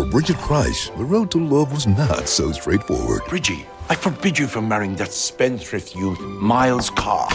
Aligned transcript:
For 0.00 0.06
Bridget 0.06 0.38
Price, 0.38 0.88
the 0.96 1.04
road 1.04 1.30
to 1.32 1.38
love 1.38 1.72
was 1.72 1.86
not 1.86 2.26
so 2.26 2.52
straightforward. 2.52 3.20
Bridgie, 3.28 3.66
I 3.90 3.94
forbid 3.94 4.38
you 4.38 4.46
from 4.46 4.66
marrying 4.66 4.96
that 4.96 5.12
spendthrift 5.12 5.94
youth, 5.94 6.18
Miles 6.20 6.88
Carr. 6.88 7.30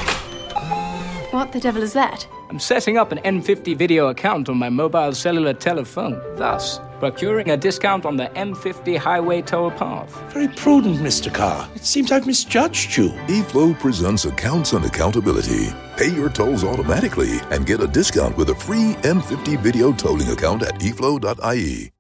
What 1.30 1.52
the 1.52 1.59
devil 1.59 1.84
is 1.84 1.94
that? 1.94 2.28
I'm 2.50 2.58
setting 2.58 2.98
up 2.98 3.12
an 3.12 3.20
M50 3.20 3.78
video 3.78 4.08
account 4.08 4.50
on 4.50 4.58
my 4.58 4.70
mobile 4.70 5.14
cellular 5.14 5.53
telephone, 5.53 6.20
thus 6.38 6.80
procuring 6.98 7.52
a 7.52 7.58
discount 7.58 8.03
on 8.03 8.17
the 8.17 8.30
M50 8.30 8.97
highway 8.97 9.44
toll 9.44 9.70
path. 9.70 10.09
Very 10.34 10.47
prudent, 10.47 10.97
Mr. 10.97 11.31
Carr. 11.31 11.70
It 11.75 11.86
seems 11.86 12.12
I've 12.12 12.25
misjudged 12.25 12.97
you. 12.97 13.09
eFlow 13.28 13.80
presents 13.80 14.25
accounts 14.25 14.73
and 14.73 14.84
accountability. 14.86 15.68
Pay 15.97 16.16
your 16.16 16.30
tolls 16.30 16.64
automatically 16.64 17.38
and 17.52 17.68
get 17.68 17.80
a 17.80 17.88
discount 17.88 18.36
with 18.38 18.50
a 18.50 18.56
free 18.56 18.95
M50 19.03 19.62
video 19.62 19.94
tolling 19.94 20.31
account 20.31 20.64
at 20.64 20.80
eflow.ie. 20.80 21.92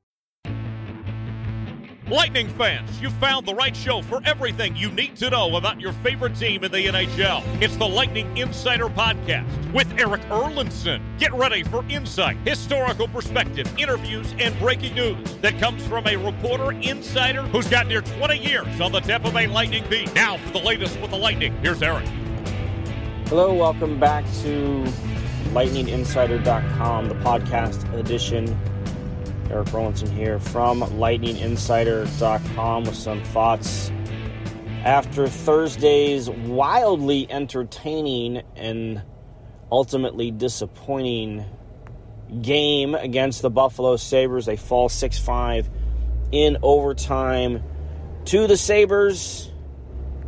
Lightning 2.11 2.47
fans, 2.49 3.01
you 3.01 3.09
found 3.09 3.47
the 3.47 3.55
right 3.55 3.75
show 3.75 4.03
for 4.03 4.21
everything 4.25 4.75
you 4.75 4.91
need 4.91 5.15
to 5.15 5.27
know 5.31 5.55
about 5.55 5.81
your 5.81 5.91
favorite 5.91 6.35
team 6.35 6.63
in 6.63 6.71
the 6.71 6.85
NHL. 6.85 7.41
It's 7.63 7.77
the 7.77 7.87
Lightning 7.87 8.37
Insider 8.37 8.89
Podcast 8.89 9.73
with 9.73 9.91
Erik 9.99 10.21
Erlendsson. 10.29 11.01
Get 11.17 11.33
ready 11.33 11.63
for 11.63 11.83
insight, 11.89 12.37
historical 12.45 13.07
perspective, 13.07 13.67
interviews, 13.79 14.35
and 14.37 14.55
breaking 14.59 14.93
news 14.93 15.35
that 15.37 15.57
comes 15.57 15.83
from 15.87 16.05
a 16.05 16.15
reporter 16.15 16.73
insider 16.73 17.41
who's 17.41 17.67
got 17.67 17.87
near 17.87 18.01
20 18.01 18.37
years 18.37 18.79
on 18.79 18.91
the 18.91 18.99
Tampa 18.99 19.31
Bay 19.31 19.47
Lightning 19.47 19.83
beat. 19.89 20.13
Now 20.13 20.37
for 20.37 20.51
the 20.51 20.59
latest 20.63 21.01
with 21.01 21.09
the 21.09 21.17
Lightning, 21.17 21.57
here's 21.63 21.81
Erik. 21.81 22.05
Hello, 23.29 23.51
welcome 23.51 23.99
back 23.99 24.25
to 24.43 24.83
lightninginsider.com, 25.55 27.09
the 27.09 27.15
podcast 27.15 27.91
edition. 27.97 28.55
Erik 29.55 29.69
Erlendsson 29.69 30.11
here 30.11 30.37
from 30.37 30.81
lightninginsider.com 30.81 32.83
with 32.83 32.95
some 32.95 33.23
thoughts 33.23 33.89
after 34.83 35.29
Thursday's 35.29 36.29
wildly 36.29 37.31
entertaining 37.31 38.43
and 38.57 39.01
ultimately 39.71 40.29
disappointing 40.29 41.45
game 42.41 42.95
against 42.95 43.41
the 43.41 43.49
Buffalo 43.49 43.95
Sabres. 43.95 44.45
They 44.45 44.57
fall 44.57 44.89
6 44.89 45.19
5 45.19 45.69
in 46.33 46.57
overtime 46.61 47.63
to 48.25 48.47
the 48.47 48.57
Sabres 48.57 49.49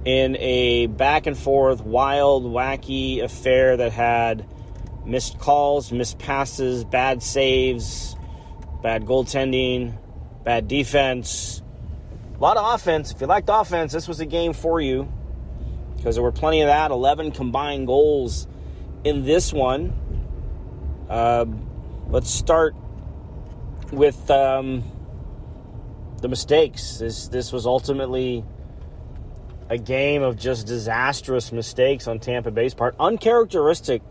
in 0.06 0.38
a 0.38 0.88
back 0.88 1.28
and 1.28 1.38
forth, 1.38 1.82
wild, 1.82 2.46
wacky 2.46 3.22
affair 3.22 3.76
that 3.76 3.92
had 3.92 4.46
missed 5.06 5.38
calls, 5.38 5.92
missed 5.92 6.18
passes, 6.18 6.86
bad 6.86 7.22
saves, 7.22 8.17
bad 8.82 9.06
goaltending, 9.06 9.98
bad 10.44 10.68
defense. 10.68 11.62
A 12.36 12.40
lot 12.40 12.58
of 12.58 12.76
offense. 12.76 13.12
If 13.12 13.22
you 13.22 13.28
liked 13.28 13.50
offense, 13.52 13.92
this 13.92 14.08
was 14.08 14.20
a 14.20 14.26
game 14.26 14.54
for 14.54 14.80
you 14.80 15.12
because 15.96 16.16
there 16.16 16.24
were 16.24 16.32
plenty 16.32 16.62
of 16.62 16.68
that. 16.68 16.92
11 16.92 17.32
combined 17.32 17.88
goals 17.88 18.48
in 19.04 19.26
this 19.26 19.52
one. 19.52 19.94
Uh, 21.10 21.46
let's 22.10 22.30
start 22.30 22.76
with 23.92 24.30
um, 24.30 24.84
the 26.22 26.28
mistakes. 26.28 26.98
This 26.98 27.28
this 27.30 27.52
was 27.52 27.66
ultimately 27.66 28.44
a 29.70 29.78
game 29.78 30.22
of 30.22 30.38
just 30.38 30.68
disastrous 30.68 31.52
mistakes 31.52 32.08
on 32.08 32.20
Tampa 32.20 32.52
Bay's 32.52 32.74
part, 32.74 32.96
uncharacteristic 33.00 34.02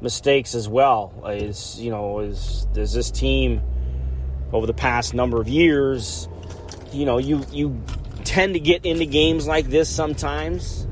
mistakes 0.00 0.54
as 0.54 0.68
well. 0.68 1.12
Is 1.26 1.80
you 1.80 1.90
know 1.90 2.20
is 2.20 2.66
does 2.72 2.92
this 2.92 3.10
team 3.10 3.62
over 4.52 4.66
the 4.66 4.74
past 4.74 5.14
number 5.14 5.40
of 5.40 5.48
years, 5.48 6.28
you 6.92 7.04
know 7.04 7.18
you 7.18 7.44
you 7.50 7.80
tend 8.24 8.54
to 8.54 8.60
get 8.60 8.84
into 8.84 9.06
games 9.06 9.46
like 9.46 9.66
this 9.66 9.88
sometimes. 9.88 10.86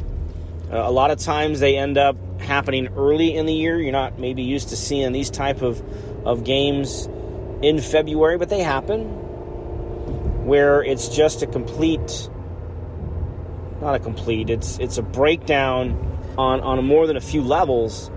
Uh, 0.70 0.76
a 0.76 0.90
lot 0.90 1.10
of 1.10 1.18
times 1.18 1.60
they 1.60 1.76
end 1.76 1.98
up 1.98 2.16
happening 2.40 2.88
early 2.96 3.34
in 3.34 3.46
the 3.46 3.52
year. 3.52 3.80
You're 3.80 3.92
not 3.92 4.18
maybe 4.18 4.42
used 4.42 4.70
to 4.70 4.76
seeing 4.76 5.12
these 5.12 5.30
type 5.30 5.62
of 5.62 5.82
of 6.26 6.44
games 6.44 7.08
in 7.62 7.80
February, 7.80 8.38
but 8.38 8.48
they 8.48 8.60
happen 8.60 9.22
where 10.46 10.82
it's 10.82 11.08
just 11.08 11.42
a 11.42 11.46
complete 11.46 12.28
not 13.80 13.94
a 13.94 13.98
complete 13.98 14.50
it's 14.50 14.78
it's 14.78 14.98
a 14.98 15.02
breakdown 15.02 15.96
on 16.38 16.60
on 16.60 16.84
more 16.84 17.06
than 17.06 17.16
a 17.16 17.20
few 17.20 17.42
levels 17.42 18.10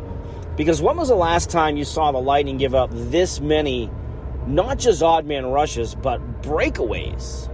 because 0.58 0.82
when 0.82 0.98
was 0.98 1.10
the 1.10 1.16
last 1.16 1.50
time 1.50 1.78
you 1.78 1.86
saw 1.86 2.12
the 2.12 2.20
lightning 2.20 2.58
give 2.58 2.74
up 2.74 2.90
this 2.92 3.40
many 3.40 3.90
not 4.48 4.78
just 4.78 5.02
odd 5.02 5.26
man 5.26 5.46
rushes 5.48 5.96
but 5.96 6.42
breakaways? 6.42 7.50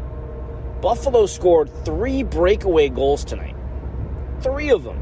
Buffalo 0.81 1.25
scored 1.25 1.69
three 1.85 2.23
breakaway 2.23 2.89
goals 2.89 3.23
tonight. 3.23 3.55
Three 4.41 4.69
of 4.69 4.83
them. 4.83 5.01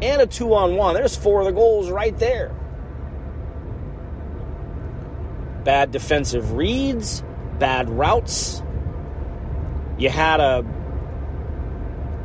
And 0.00 0.22
a 0.22 0.26
two 0.26 0.54
on 0.54 0.76
one 0.76 0.94
there's 0.94 1.16
four 1.16 1.40
of 1.40 1.46
the 1.46 1.52
goals 1.52 1.90
right 1.90 2.16
there. 2.18 2.54
Bad 5.64 5.90
defensive 5.90 6.52
reads 6.52 7.22
bad 7.58 7.90
routes. 7.90 8.62
You 9.98 10.08
had 10.08 10.40
a 10.40 10.64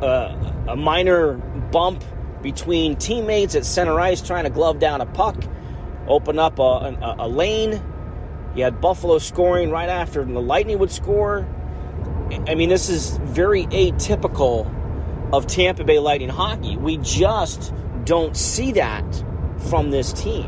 a, 0.00 0.54
a 0.68 0.76
minor 0.76 1.34
bump 1.34 2.04
between 2.44 2.94
teammates 2.94 3.56
at 3.56 3.64
center 3.64 3.98
ice 3.98 4.22
trying 4.22 4.44
to 4.44 4.50
glove 4.50 4.78
down 4.78 5.00
a 5.00 5.06
puck, 5.06 5.34
open 6.06 6.38
up 6.38 6.60
a, 6.60 6.62
a, 6.62 7.16
a 7.20 7.28
lane. 7.28 7.82
You 8.54 8.62
had 8.62 8.80
Buffalo 8.80 9.18
scoring 9.18 9.70
right 9.70 9.88
after 9.88 10.22
the 10.22 10.40
Lightning 10.40 10.78
would 10.78 10.92
score. 10.92 11.48
I 12.46 12.54
mean, 12.54 12.68
this 12.68 12.88
is 12.90 13.16
very 13.22 13.64
atypical 13.66 14.70
of 15.32 15.46
Tampa 15.46 15.84
Bay 15.84 15.98
Lightning 15.98 16.28
hockey. 16.28 16.76
We 16.76 16.98
just 16.98 17.74
don't 18.04 18.36
see 18.36 18.72
that 18.72 19.24
from 19.70 19.90
this 19.90 20.12
team. 20.12 20.44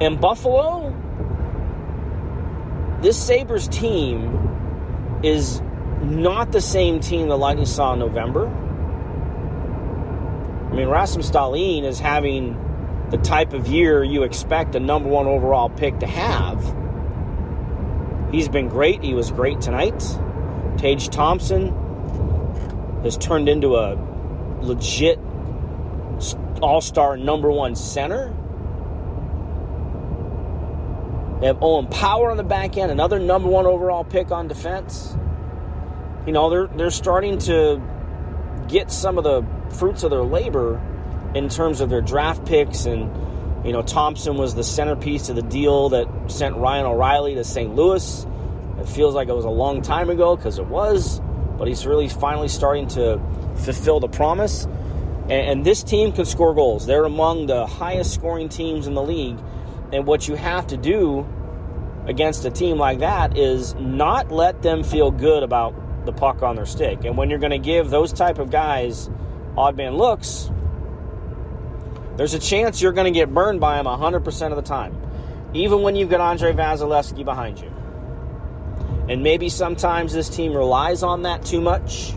And 0.00 0.20
Buffalo, 0.20 0.90
this 3.00 3.16
Sabres 3.16 3.68
team 3.68 5.20
is 5.22 5.62
not 6.02 6.50
the 6.50 6.60
same 6.60 6.98
team 6.98 7.28
the 7.28 7.38
Lightning 7.38 7.66
saw 7.66 7.92
in 7.92 8.00
November. 8.00 8.50
I 10.72 10.74
mean, 10.74 10.88
Rasmus 10.88 11.30
Dahlin 11.30 11.84
is 11.84 12.00
having 12.00 12.56
the 13.10 13.18
type 13.18 13.52
of 13.52 13.66
year 13.66 14.02
you 14.02 14.22
expect 14.22 14.74
a 14.74 14.80
number 14.80 15.10
one 15.10 15.26
overall 15.26 15.68
pick 15.68 15.98
to 15.98 16.06
have. 16.06 16.64
He's 18.32 18.48
been 18.48 18.68
great. 18.68 19.02
He 19.02 19.12
was 19.12 19.30
great 19.30 19.60
tonight. 19.60 20.02
Tage 20.78 21.10
Thompson 21.10 21.74
has 23.02 23.18
turned 23.18 23.50
into 23.50 23.76
a 23.76 23.98
legit 24.62 25.18
all 26.62 26.80
star 26.80 27.18
number 27.18 27.50
one 27.50 27.74
center. 27.74 28.28
They 31.40 31.48
have 31.48 31.58
Owen 31.60 31.88
Power 31.88 32.30
on 32.30 32.38
the 32.38 32.44
back 32.44 32.78
end, 32.78 32.90
another 32.90 33.18
number 33.18 33.50
one 33.50 33.66
overall 33.66 34.04
pick 34.04 34.30
on 34.30 34.48
defense. 34.48 35.14
You 36.24 36.32
know, 36.32 36.48
they're 36.48 36.68
they're 36.68 36.90
starting 36.90 37.36
to 37.40 37.82
get 38.72 38.90
some 38.90 39.18
of 39.18 39.24
the 39.24 39.44
fruits 39.76 40.02
of 40.02 40.10
their 40.10 40.24
labor 40.24 40.80
in 41.34 41.48
terms 41.48 41.80
of 41.80 41.90
their 41.90 42.00
draft 42.00 42.44
picks 42.44 42.86
and 42.86 43.10
You 43.64 43.72
know, 43.72 43.82
Thompson 43.82 44.36
was 44.36 44.56
the 44.56 44.64
centerpiece 44.64 45.28
of 45.28 45.36
the 45.36 45.42
deal 45.42 45.90
that 45.90 46.08
sent 46.26 46.56
Ryan 46.56 46.86
O'Reilly 46.86 47.36
to 47.36 47.44
St. 47.44 47.72
Louis. 47.76 48.26
It 48.80 48.88
feels 48.88 49.14
like 49.14 49.28
it 49.28 49.34
was 49.34 49.44
a 49.44 49.50
long 49.50 49.82
time 49.82 50.10
ago 50.10 50.34
because 50.34 50.58
it 50.58 50.66
was, 50.66 51.20
but 51.58 51.68
he's 51.68 51.86
really 51.86 52.08
finally 52.08 52.48
starting 52.48 52.88
to 52.88 53.20
fulfill 53.54 54.00
the 54.00 54.08
promise. 54.08 54.64
And, 54.64 55.30
and 55.30 55.64
this 55.64 55.84
team 55.84 56.10
can 56.10 56.24
score 56.24 56.54
goals. 56.56 56.86
They're 56.86 57.04
among 57.04 57.46
the 57.46 57.64
highest 57.66 58.14
scoring 58.14 58.48
teams 58.48 58.88
in 58.88 58.94
the 58.94 59.02
league. 59.02 59.38
And 59.92 60.06
what 60.08 60.26
you 60.26 60.34
have 60.34 60.66
to 60.68 60.76
do 60.76 61.24
against 62.06 62.44
a 62.44 62.50
team 62.50 62.78
like 62.78 62.98
that 62.98 63.38
is 63.38 63.76
not 63.76 64.32
let 64.32 64.62
them 64.62 64.82
feel 64.82 65.12
good 65.12 65.44
about 65.44 65.72
the 66.04 66.12
puck 66.12 66.42
on 66.42 66.56
their 66.56 66.66
stick. 66.66 67.04
And 67.04 67.16
when 67.16 67.30
you're 67.30 67.38
going 67.38 67.52
to 67.52 67.58
give 67.58 67.90
those 67.90 68.12
type 68.12 68.38
of 68.38 68.50
guys 68.50 69.10
odd 69.56 69.76
man 69.76 69.96
looks, 69.96 70.50
there's 72.16 72.34
a 72.34 72.38
chance 72.38 72.82
you're 72.82 72.92
going 72.92 73.12
to 73.12 73.18
get 73.18 73.32
burned 73.32 73.60
by 73.60 73.76
them 73.76 73.86
100% 73.86 74.50
of 74.50 74.56
the 74.56 74.62
time, 74.62 74.96
even 75.54 75.82
when 75.82 75.96
you've 75.96 76.10
got 76.10 76.20
Andrei 76.20 76.52
Vasilevskiy 76.52 77.24
behind 77.24 77.60
you. 77.60 77.72
And 79.08 79.22
maybe 79.22 79.48
sometimes 79.48 80.12
this 80.12 80.28
team 80.28 80.54
relies 80.54 81.02
on 81.02 81.22
that 81.22 81.44
too 81.44 81.60
much. 81.60 82.14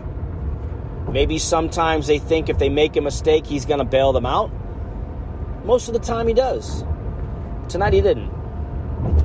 Maybe 1.10 1.38
sometimes 1.38 2.06
they 2.06 2.18
think 2.18 2.48
if 2.48 2.58
they 2.58 2.68
make 2.68 2.96
a 2.96 3.00
mistake, 3.00 3.46
he's 3.46 3.64
going 3.64 3.78
to 3.78 3.84
bail 3.84 4.12
them 4.12 4.26
out. 4.26 4.50
Most 5.64 5.88
of 5.88 5.94
the 5.94 6.00
time, 6.00 6.28
he 6.28 6.34
does. 6.34 6.84
Tonight, 7.68 7.92
he 7.92 8.00
didn't. 8.00 8.30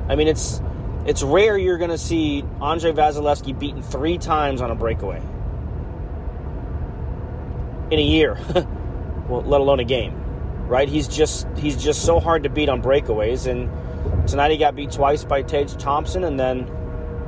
I 0.08 0.16
mean, 0.16 0.26
it's 0.26 0.60
it's 1.06 1.22
rare 1.22 1.58
you're 1.58 1.78
going 1.78 1.90
to 1.90 1.98
see 1.98 2.44
Andrei 2.60 2.92
Vasilevskiy 2.92 3.58
beaten 3.58 3.82
three 3.82 4.18
times 4.18 4.60
on 4.60 4.70
a 4.70 4.74
breakaway 4.74 5.20
in 7.90 7.98
a 7.98 8.02
year, 8.02 8.38
well, 9.28 9.42
let 9.42 9.60
alone 9.60 9.80
a 9.80 9.84
game. 9.84 10.18
Right? 10.66 10.88
He's 10.88 11.08
just 11.08 11.46
he's 11.56 11.76
just 11.76 12.02
so 12.02 12.18
hard 12.18 12.44
to 12.44 12.48
beat 12.48 12.70
on 12.70 12.80
breakaways, 12.80 13.46
and 13.46 13.68
tonight 14.26 14.52
he 14.52 14.56
got 14.56 14.74
beat 14.74 14.90
twice 14.90 15.24
by 15.24 15.42
Tage 15.42 15.76
Thompson, 15.76 16.24
and 16.24 16.40
then 16.40 16.66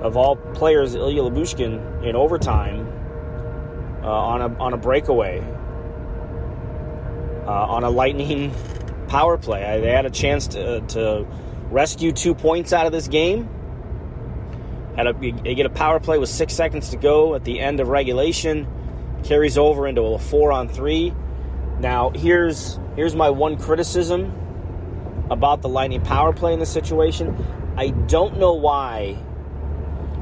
of 0.00 0.16
all 0.16 0.36
players, 0.36 0.94
Ilya 0.94 1.22
Lyubushkin 1.22 2.04
in 2.04 2.16
overtime 2.16 2.86
uh, 4.02 4.08
on 4.08 4.40
a 4.40 4.58
on 4.58 4.72
a 4.72 4.78
breakaway 4.78 5.40
uh, 7.46 7.50
on 7.50 7.84
a 7.84 7.90
lightning 7.90 8.54
power 9.08 9.36
play. 9.36 9.80
They 9.80 9.90
had 9.90 10.06
a 10.06 10.10
chance 10.10 10.48
to, 10.48 10.80
to 10.80 11.26
rescue 11.70 12.12
two 12.12 12.34
points 12.34 12.72
out 12.72 12.86
of 12.86 12.92
this 12.92 13.08
game. 13.08 13.48
Had 14.96 15.06
a, 15.06 15.12
they 15.12 15.54
get 15.54 15.66
a 15.66 15.70
power 15.70 15.98
play 15.98 16.18
with 16.18 16.28
six 16.28 16.54
seconds 16.54 16.90
to 16.90 16.96
go 16.96 17.34
at 17.34 17.44
the 17.44 17.60
end 17.60 17.80
of 17.80 17.88
regulation. 17.88 18.66
Carries 19.24 19.58
over 19.58 19.86
into 19.86 20.02
a 20.02 20.18
four 20.18 20.52
on 20.52 20.68
three. 20.68 21.12
Now 21.80 22.10
here's 22.10 22.78
here's 22.94 23.14
my 23.14 23.30
one 23.30 23.56
criticism 23.56 24.32
about 25.30 25.62
the 25.62 25.68
Lightning 25.68 26.02
power 26.02 26.32
play 26.32 26.52
in 26.52 26.60
this 26.60 26.72
situation. 26.72 27.34
I 27.76 27.88
don't 27.88 28.38
know 28.38 28.54
why 28.54 29.14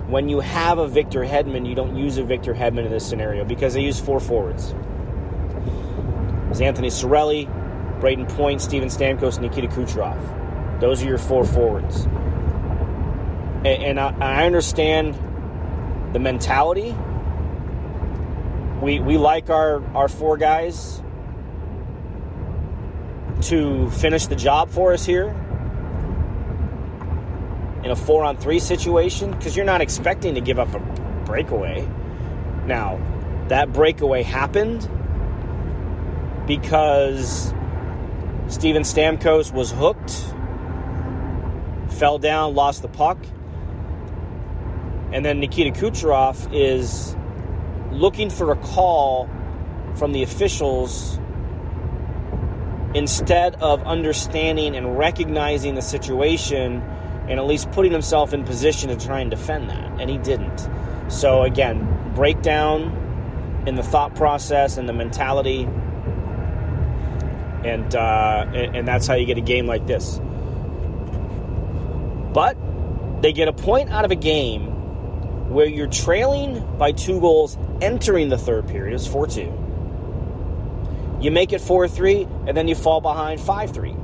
when 0.09 0.29
you 0.29 0.41
have 0.41 0.79
a 0.79 0.87
Victor 0.87 1.21
Hedman, 1.21 1.67
you 1.67 1.75
don't 1.75 1.97
use 1.97 2.19
a 2.19 2.25
Victor 2.25 2.55
Hedman 2.55 2.85
in 2.85 2.91
this 2.91 3.07
scenario 3.07 3.45
because 3.45 3.75
they 3.75 3.83
use 3.83 3.99
four 4.01 4.21
forwards. 4.21 4.75
It's 6.51 6.61
Anthony 6.61 6.89
Cirelli, 6.89 7.49
Brayden 8.01 8.29
Point, 8.29 8.61
Steven 8.61 8.89
Stamkos, 8.89 9.41
Nikita 9.41 9.69
Kucherov. 9.69 10.81
Those 10.81 11.03
are 11.03 11.07
your 11.07 11.19
four 11.19 11.45
forwards. 11.45 12.07
And, 13.65 13.99
and 13.99 14.01
I, 14.01 14.15
I 14.21 14.47
understand 14.47 15.15
the 16.13 16.19
mentality. 16.19 16.95
We, 18.81 19.01
we 19.01 19.17
like 19.17 19.51
our, 19.51 19.85
our 19.97 20.09
four 20.09 20.37
guys 20.37 21.03
to 23.43 23.91
finish 23.91 24.27
the 24.27 24.37
job 24.37 24.71
for 24.71 24.93
us 24.93 25.05
here 25.05 25.35
in 27.85 27.91
a 27.91 27.97
four 27.97 28.25
on 28.25 28.37
three 28.37 28.61
situation 28.61 29.31
because 29.33 29.57
you're 29.57 29.67
not 29.67 29.81
expecting 29.81 30.35
to 30.35 30.41
give 30.41 30.59
up 30.59 30.73
a 30.75 30.79
breakaway. 31.25 31.89
Now, 32.67 33.01
that 33.49 33.73
breakaway 33.73 34.23
happened 34.23 34.89
because 36.47 37.53
Steven 38.49 38.83
Stamkos 38.83 39.53
was 39.53 39.73
hooked, 39.73 40.11
fell 41.99 42.19
down, 42.19 42.55
lost 42.55 42.83
the 42.83 42.89
puck. 42.89 43.19
And 45.13 45.25
then 45.25 45.41
Nikita 45.41 45.71
Kucherov 45.79 46.53
is 46.55 47.15
looking 47.91 48.31
for 48.31 48.51
a 48.51 48.57
call 48.57 49.29
from 49.97 50.13
the 50.13 50.23
officials 50.23 51.19
instead 52.95 53.55
of 53.57 53.83
understanding 53.85 54.75
and 54.75 54.99
recognizing 54.99 55.75
the 55.75 55.83
situation 55.83 56.83
and 57.29 57.39
at 57.39 57.47
least 57.47 57.71
putting 57.73 57.93
himself 57.93 58.33
in 58.33 58.45
position 58.45 58.89
to 58.89 58.97
try 58.97 59.21
and 59.21 59.31
defend 59.31 59.71
that. 59.71 60.01
And 60.01 60.11
he 60.11 60.19
didn't. 60.19 60.69
So, 61.09 61.43
again, 61.43 62.13
breakdown 62.15 63.65
in 63.67 63.77
the 63.77 63.83
thought 63.83 64.15
process 64.15 64.77
and 64.77 64.89
the 64.89 64.93
mentality. 64.93 65.69
And, 67.65 67.95
uh, 67.95 68.51
and 68.55 68.89
that's 68.89 69.07
how 69.07 69.15
you 69.15 69.25
get 69.25 69.39
a 69.39 69.43
game 69.43 69.67
like 69.67 69.87
this. 69.87 70.21
But 72.33 72.57
they 73.23 73.33
get 73.33 73.49
a 73.49 73.53
point 73.53 73.91
out 73.91 74.05
of 74.05 74.11
a 74.11 74.17
game 74.17 74.72
where 75.53 75.67
you're 75.67 75.87
trailing 75.87 76.79
by 76.79 76.93
two 76.93 77.21
goals 77.21 77.59
entering 77.81 78.29
the 78.29 78.39
third 78.39 78.67
period. 78.69 78.95
It's 78.95 79.07
4 79.07 79.27
2. 79.27 81.19
You 81.21 81.31
make 81.31 81.53
it 81.53 81.61
4 81.61 81.89
3, 81.89 82.27
and 82.47 82.57
then 82.57 82.69
you 82.69 82.75
fall 82.75 83.01
behind 83.01 83.41
5 83.41 83.73
3. 83.73 83.95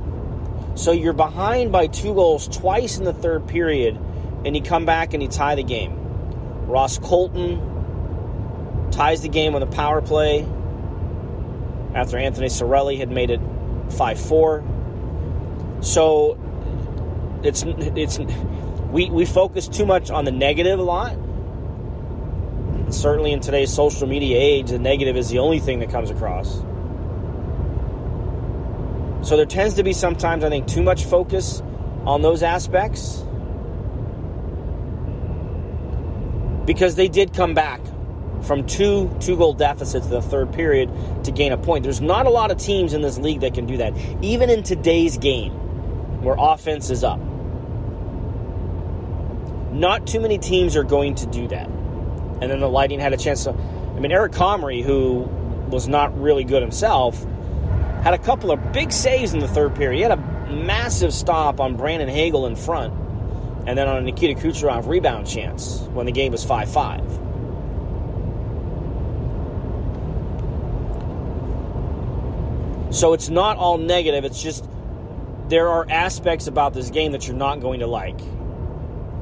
So 0.75 0.91
you're 0.91 1.13
behind 1.13 1.71
by 1.71 1.87
two 1.87 2.13
goals 2.13 2.47
twice 2.47 2.97
in 2.97 3.03
the 3.03 3.13
third 3.13 3.47
period, 3.47 3.99
and 4.45 4.55
you 4.55 4.61
come 4.61 4.85
back 4.85 5.13
and 5.13 5.21
you 5.21 5.27
tie 5.27 5.55
the 5.55 5.63
game. 5.63 5.95
Ross 6.67 6.97
Colton 6.99 8.89
ties 8.91 9.21
the 9.21 9.29
game 9.29 9.55
on 9.55 9.61
the 9.61 9.67
power 9.67 10.01
play 10.01 10.47
after 11.95 12.17
Anthony 12.17 12.47
Cirelli 12.47 12.97
had 12.97 13.09
made 13.09 13.31
it 13.31 13.41
5 13.89 14.19
4. 14.19 14.63
So 15.81 16.37
it's 17.43 17.63
it's 17.65 18.19
we, 18.91 19.09
we 19.09 19.25
focus 19.25 19.67
too 19.67 19.85
much 19.85 20.09
on 20.11 20.25
the 20.25 20.31
negative 20.31 20.79
a 20.79 20.83
lot. 20.83 21.17
Certainly 22.89 23.33
in 23.33 23.39
today's 23.39 23.71
social 23.71 24.07
media 24.07 24.37
age, 24.39 24.69
the 24.71 24.79
negative 24.79 25.15
is 25.15 25.29
the 25.29 25.39
only 25.39 25.59
thing 25.59 25.79
that 25.79 25.89
comes 25.91 26.09
across. 26.09 26.61
So 29.27 29.37
there 29.37 29.45
tends 29.45 29.75
to 29.75 29.83
be 29.83 29.93
sometimes, 29.93 30.43
I 30.43 30.49
think, 30.49 30.67
too 30.67 30.81
much 30.81 31.05
focus 31.05 31.61
on 32.05 32.21
those 32.21 32.41
aspects 32.41 33.23
because 36.65 36.95
they 36.95 37.07
did 37.07 37.33
come 37.33 37.53
back 37.53 37.81
from 38.43 38.65
two 38.65 39.15
two 39.19 39.35
goal 39.35 39.53
deficits 39.53 40.05
in 40.05 40.11
the 40.11 40.21
third 40.21 40.53
period 40.53 40.89
to 41.25 41.31
gain 41.31 41.51
a 41.51 41.57
point. 41.57 41.83
There's 41.83 42.01
not 42.01 42.25
a 42.25 42.29
lot 42.29 42.51
of 42.51 42.57
teams 42.57 42.93
in 42.93 43.01
this 43.01 43.17
league 43.17 43.41
that 43.41 43.53
can 43.53 43.65
do 43.65 43.77
that, 43.77 43.93
even 44.21 44.49
in 44.49 44.63
today's 44.63 45.17
game 45.17 45.51
where 46.21 46.35
offense 46.39 46.89
is 46.89 47.03
up. 47.03 47.19
Not 49.71 50.07
too 50.07 50.19
many 50.19 50.37
teams 50.37 50.75
are 50.75 50.83
going 50.83 51.15
to 51.15 51.25
do 51.27 51.47
that. 51.49 51.69
And 52.41 52.49
then 52.51 52.59
the 52.59 52.69
Lightning 52.69 52.99
had 52.99 53.13
a 53.13 53.17
chance 53.17 53.43
to. 53.43 53.51
I 53.51 53.99
mean, 53.99 54.11
Eric 54.11 54.31
Comrie, 54.31 54.83
who 54.83 55.21
was 55.69 55.87
not 55.87 56.17
really 56.19 56.43
good 56.43 56.61
himself, 56.61 57.25
had 58.03 58.13
a 58.13 58.17
couple 58.17 58.51
of 58.51 58.71
big 58.71 58.91
saves 58.91 59.33
in 59.33 59.39
the 59.39 59.47
third 59.47 59.75
period. 59.75 59.97
He 59.97 60.01
had 60.03 60.11
a 60.11 60.49
massive 60.49 61.13
stop 61.13 61.59
on 61.59 61.75
Brandon 61.75 62.09
Hagel 62.09 62.45
in 62.45 62.55
front, 62.55 62.93
and 63.67 63.77
then 63.77 63.87
on 63.87 63.97
a 63.97 64.01
Nikita 64.01 64.39
Kucherov 64.39 64.87
rebound 64.87 65.27
chance 65.27 65.81
when 65.93 66.05
the 66.05 66.11
game 66.11 66.31
was 66.31 66.43
5 66.43 66.71
5. 66.71 67.19
So 72.91 73.13
it's 73.13 73.29
not 73.29 73.57
all 73.57 73.77
negative. 73.77 74.25
It's 74.25 74.41
just 74.41 74.67
there 75.47 75.69
are 75.69 75.85
aspects 75.89 76.47
about 76.47 76.73
this 76.73 76.89
game 76.89 77.11
that 77.11 77.27
you're 77.27 77.35
not 77.35 77.59
going 77.59 77.81
to 77.81 77.87
like. 77.87 78.19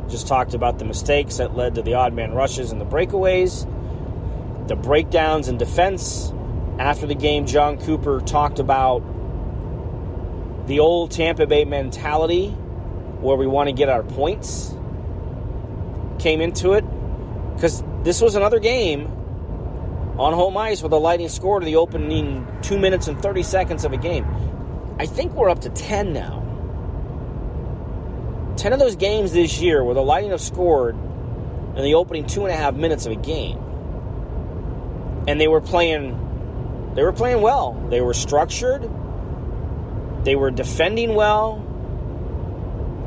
Just 0.10 0.28
talked 0.28 0.54
about 0.54 0.80
the 0.80 0.86
mistakes 0.86 1.38
that 1.38 1.56
led 1.56 1.76
to 1.76 1.82
the 1.82 1.96
odd 1.96 2.14
man 2.14 2.34
rushes 2.34 2.72
and 2.72 2.80
the 2.80 2.86
breakaways, 2.86 3.68
the 4.68 4.76
breakdowns 4.76 5.48
in 5.48 5.58
defense, 5.58 6.32
after 6.80 7.08
the 7.08 7.16
game, 7.16 7.48
Jon 7.48 7.80
Cooper 7.80 8.22
talked 8.22 8.60
about 8.60 9.00
the 10.68 10.80
old 10.80 11.12
Tampa 11.12 11.48
Bay 11.48 11.66
mentality 11.66 12.50
where 12.50 13.36
we 13.36 13.48
want 13.48 13.68
to 13.68 13.74
get 13.74 13.90
our 13.90 14.04
points. 14.04 14.76
Came 16.20 16.40
into 16.42 16.74
it 16.74 16.86
because 17.56 17.84
this 18.04 18.22
was 18.22 18.36
another 18.36 18.60
game 18.60 19.08
on 20.20 20.34
home 20.34 20.58
ice 20.58 20.82
where 20.82 20.90
the 20.90 21.00
Lightning 21.00 21.30
in 21.30 21.64
the 21.64 21.76
opening 21.78 22.48
two 22.62 22.78
minutes 22.78 23.08
and 23.08 23.20
30 23.22 23.44
seconds 23.44 23.84
of 23.84 23.94
a 23.94 23.98
game. 23.98 24.26
I 25.00 25.06
think 25.06 25.34
we're 25.34 25.50
up 25.50 25.60
to 25.62 25.70
10 25.70 26.14
now. 26.14 26.37
10 28.58 28.74
of 28.74 28.80
those 28.80 28.96
games 28.96 29.32
this 29.32 29.62
year 29.62 29.84
where 29.84 29.96
the 29.96 30.02
Lightning 30.02 30.32
have 30.32 30.42
scored 30.42 30.96
in 30.96 31.84
the 31.84 31.94
opening 31.94 32.26
two 32.26 32.44
and 32.46 32.52
a 32.52 32.58
half 32.58 32.74
minutes 32.74 33.06
of 33.06 33.12
a 33.12 33.16
game. 33.16 33.58
And 35.28 35.40
they 35.40 35.48
were 35.48 35.62
playing 35.62 36.24
they 36.98 37.04
were 37.04 37.14
playing 37.14 37.42
well. 37.42 37.74
They 37.92 38.02
were 38.02 38.16
structured. 38.16 38.90
They 40.24 40.36
were 40.36 40.50
defending 40.50 41.14
well. 41.14 41.60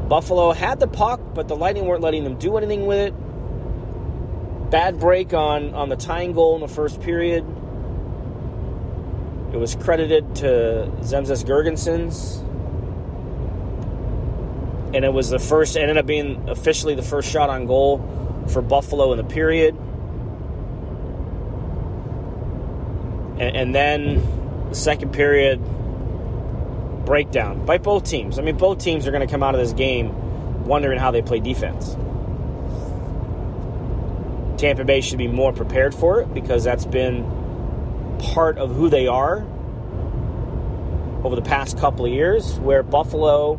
Buffalo 0.09 0.53
had 0.53 0.79
the 0.79 0.87
puck, 0.87 1.21
but 1.35 1.49
the 1.49 1.57
Lightning 1.57 1.87
weren't 1.87 2.01
letting 2.01 2.23
them 2.23 2.37
do 2.37 2.57
anything 2.57 2.87
with 2.87 2.99
it. 2.99 4.71
Bad 4.71 5.01
break 5.01 5.35
on, 5.35 5.75
on 5.75 5.89
the 5.89 5.97
tying 5.97 6.33
goal 6.33 6.55
in 6.55 6.61
the 6.61 6.69
first 6.69 7.01
period. 7.01 7.45
It 9.53 9.57
was 9.57 9.75
credited 9.75 10.37
to 10.37 10.93
Zemgus 11.01 11.45
Girgensons. 11.45 12.47
And 14.93 15.05
it 15.05 15.13
was 15.13 15.31
the 15.31 15.39
first, 15.39 15.77
ended 15.77 15.97
up 15.97 16.07
being 16.07 16.49
officially 16.49 16.95
the 16.95 17.03
first 17.03 17.31
shot 17.31 17.49
on 17.49 17.67
goal 17.67 18.45
for 18.49 18.61
Buffalo 18.61 19.13
in 19.13 19.19
the 19.19 19.25
period. 19.25 19.77
And, 23.39 23.57
and 23.57 23.75
then 23.75 24.69
the 24.71 24.75
second 24.75 25.13
period 25.13 25.61
breakdown 27.05 27.65
by 27.65 27.79
both 27.79 28.05
teams. 28.05 28.39
I 28.39 28.43
mean, 28.43 28.57
both 28.57 28.79
teams 28.79 29.07
are 29.07 29.11
going 29.11 29.27
to 29.27 29.33
come 29.33 29.43
out 29.43 29.55
of 29.55 29.61
this 29.61 29.73
game 29.73 30.65
wondering 30.65 30.99
how 30.99 31.11
they 31.11 31.23
play 31.23 31.41
defense. 31.41 31.97
Tampa 34.61 34.85
Bay 34.85 35.01
should 35.01 35.19
be 35.19 35.27
more 35.27 35.53
prepared 35.53 35.95
for 35.95 36.21
it 36.21 36.35
because 36.35 36.65
that's 36.65 36.85
been 36.85 37.25
part 38.19 38.59
of 38.59 38.75
who 38.75 38.89
they 38.91 39.07
are 39.07 39.39
over 41.25 41.35
the 41.35 41.43
past 41.43 41.79
couple 41.79 42.05
of 42.05 42.13
years, 42.13 42.59
where 42.61 42.83
Buffalo 42.83 43.59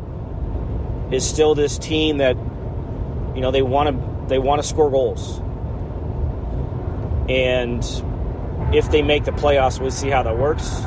is 1.12 1.28
still 1.28 1.54
this 1.54 1.78
team 1.78 2.18
that 2.18 2.36
you 3.34 3.40
know 3.40 3.50
they 3.50 3.62
want 3.62 3.88
to 3.88 4.28
they 4.28 4.38
want 4.38 4.62
to 4.62 4.66
score 4.66 4.90
goals, 4.90 5.38
and 7.28 7.84
if 8.74 8.90
they 8.90 9.02
make 9.02 9.24
the 9.24 9.32
playoffs, 9.32 9.80
we'll 9.80 9.90
see 9.90 10.08
how 10.08 10.22
that 10.22 10.38
works. 10.38 10.82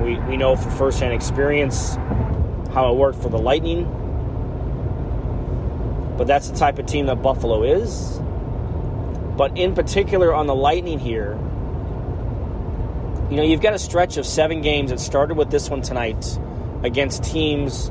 We 0.00 0.18
we 0.20 0.36
know 0.36 0.56
from 0.56 0.72
firsthand 0.72 1.12
experience 1.12 1.94
how 2.72 2.92
it 2.92 2.96
worked 2.96 3.22
for 3.22 3.28
the 3.28 3.38
Lightning, 3.38 3.84
but 6.16 6.26
that's 6.26 6.50
the 6.50 6.56
type 6.56 6.78
of 6.78 6.86
team 6.86 7.06
that 7.06 7.22
Buffalo 7.22 7.62
is. 7.62 8.20
But 9.36 9.56
in 9.56 9.74
particular 9.74 10.34
on 10.34 10.46
the 10.46 10.54
Lightning 10.54 10.98
here, 10.98 11.38
you 13.30 13.36
know, 13.36 13.42
you've 13.42 13.62
got 13.62 13.72
a 13.72 13.78
stretch 13.78 14.18
of 14.18 14.26
seven 14.26 14.60
games 14.60 14.90
that 14.90 15.00
started 15.00 15.36
with 15.36 15.50
this 15.50 15.70
one 15.70 15.80
tonight 15.80 16.38
against 16.82 17.24
teams 17.24 17.90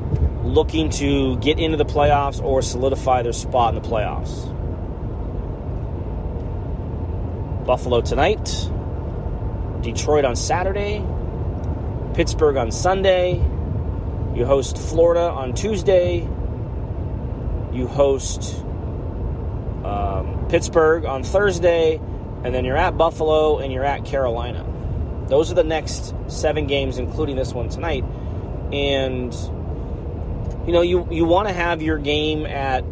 looking 0.52 0.90
to 0.90 1.36
get 1.38 1.58
into 1.58 1.76
the 1.76 1.84
playoffs 1.84 2.42
or 2.42 2.60
solidify 2.60 3.22
their 3.22 3.32
spot 3.32 3.74
in 3.74 3.82
the 3.82 3.88
playoffs. 3.88 4.48
Buffalo 7.64 8.00
tonight, 8.02 8.44
Detroit 9.82 10.24
on 10.24 10.36
Saturday, 10.36 11.04
Pittsburgh 12.14 12.56
on 12.56 12.70
Sunday. 12.70 13.34
You 14.34 14.44
host 14.44 14.76
Florida 14.76 15.30
on 15.30 15.54
Tuesday. 15.54 16.20
You 17.72 17.86
host 17.86 18.62
um, 19.84 20.46
Pittsburgh 20.50 21.06
on 21.06 21.22
Thursday, 21.22 21.96
and 22.44 22.54
then 22.54 22.64
you're 22.64 22.76
at 22.76 22.98
Buffalo 22.98 23.58
and 23.58 23.72
you're 23.72 23.84
at 23.84 24.04
Carolina. 24.04 24.66
Those 25.28 25.50
are 25.50 25.54
the 25.54 25.64
next 25.64 26.14
seven 26.28 26.66
games, 26.66 26.98
including 26.98 27.36
this 27.36 27.54
one 27.54 27.70
tonight. 27.70 28.04
And 28.72 29.32
you 30.66 30.72
know, 30.72 30.82
you 30.82 31.06
you 31.10 31.24
want 31.24 31.48
to 31.48 31.54
have 31.54 31.82
your 31.82 31.98
game 31.98 32.46
at 32.46 32.84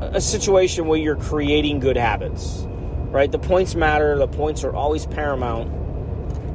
a 0.00 0.20
situation 0.20 0.86
where 0.86 0.98
you're 0.98 1.16
creating 1.16 1.80
good 1.80 1.96
habits, 1.96 2.64
right? 3.10 3.30
The 3.30 3.38
points 3.38 3.74
matter. 3.74 4.18
The 4.18 4.28
points 4.28 4.64
are 4.64 4.74
always 4.74 5.06
paramount. 5.06 5.72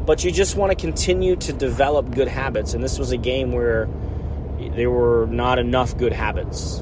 But 0.05 0.23
you 0.23 0.31
just 0.31 0.55
want 0.55 0.71
to 0.71 0.75
continue 0.75 1.35
to 1.37 1.53
develop 1.53 2.11
good 2.11 2.27
habits. 2.27 2.73
And 2.73 2.83
this 2.83 2.97
was 2.97 3.11
a 3.11 3.17
game 3.17 3.51
where 3.51 3.87
there 4.75 4.89
were 4.89 5.27
not 5.27 5.59
enough 5.59 5.95
good 5.97 6.13
habits. 6.13 6.79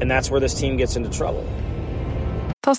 And 0.00 0.10
that's 0.10 0.30
where 0.30 0.40
this 0.40 0.54
team 0.54 0.76
gets 0.76 0.96
into 0.96 1.08
trouble. 1.08 1.46
Tá 2.64 2.74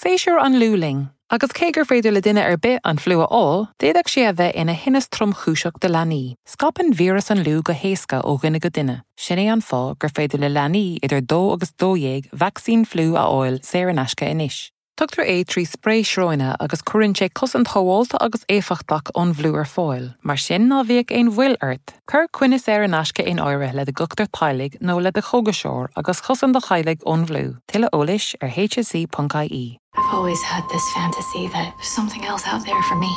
an 0.46 0.54
lúling, 0.54 1.10
agus 1.34 1.50
cégur 1.58 1.86
féidir 1.90 2.14
le 2.14 2.22
duine 2.22 2.44
ar 2.46 2.58
bit 2.62 2.80
an 2.86 3.00
flua 3.02 3.26
á, 3.26 3.66
déadach 3.82 4.10
si 4.12 4.22
a 4.22 4.34
bheith 4.38 4.54
ina 4.54 4.74
hinnas 4.78 5.08
trom 5.10 5.34
chúiseach 5.34 5.80
de 5.82 5.90
lení. 5.90 6.36
Scapan 6.46 6.94
víras 6.94 7.32
an 7.32 7.42
lú 7.42 7.64
go 7.64 7.74
héasca 7.74 8.22
ó 8.22 8.40
gine 8.40 8.60
go 8.60 8.70
duine. 8.70 9.02
Sinné 9.18 9.48
an 9.52 9.66
fá 9.66 9.98
gur 9.98 10.14
féidir 10.14 10.40
le 10.40 10.52
lení 10.54 11.00
idir 11.02 11.26
dó 11.26 11.54
agus 11.56 11.74
dóhéag 11.74 12.30
vaccín 12.30 12.86
flú 12.86 13.18
a 13.18 13.26
áil 13.26 13.58
sé 13.66 13.82
an 13.90 13.98
eisce 13.98 14.30
inis. 14.30 14.70
Tugtar 14.96 15.26
é 15.26 15.42
trí 15.44 15.66
spréisróine 15.66 16.56
agus 16.60 16.86
cuann 16.86 17.18
sé 17.18 17.34
cos 17.34 17.56
an 17.56 17.66
thoháilta 17.66 18.22
agus 18.22 18.46
éfachtach 18.46 19.10
ón 19.18 19.34
bhlú 19.34 19.58
ar 19.58 19.66
fáil, 19.66 20.14
mar 20.22 20.38
sin 20.38 20.70
ná 20.70 20.86
bhíag 20.86 21.10
é 21.10 21.26
bhfuil 21.34 21.58
airt, 21.66 21.98
chur 22.06 22.28
cuiine 22.30 22.62
ar 22.70 22.84
an 22.84 22.94
asce 22.94 23.26
in 23.26 23.42
áire 23.42 23.74
le 23.74 23.86
de 23.86 23.92
gugtar 23.92 24.30
tailig 24.30 24.78
nó 24.82 25.02
le 25.02 25.12
de 25.12 25.22
chogaseir 25.22 25.90
agus 25.98 26.22
chosan 26.22 26.54
do 26.54 26.60
chailig 26.60 27.02
ón 27.10 27.26
bhlú, 27.26 27.58
tuile 27.66 27.90
ólis 27.90 28.36
ar 28.40 28.50
hsc.caí. 28.50 29.83
I've 30.14 30.20
always 30.20 30.44
had 30.44 30.70
this 30.70 30.92
fantasy 30.92 31.48
that 31.48 31.74
there's 31.76 31.88
something 31.88 32.24
else 32.24 32.46
out 32.46 32.64
there 32.64 32.84
for 32.84 32.94
me. 32.94 33.12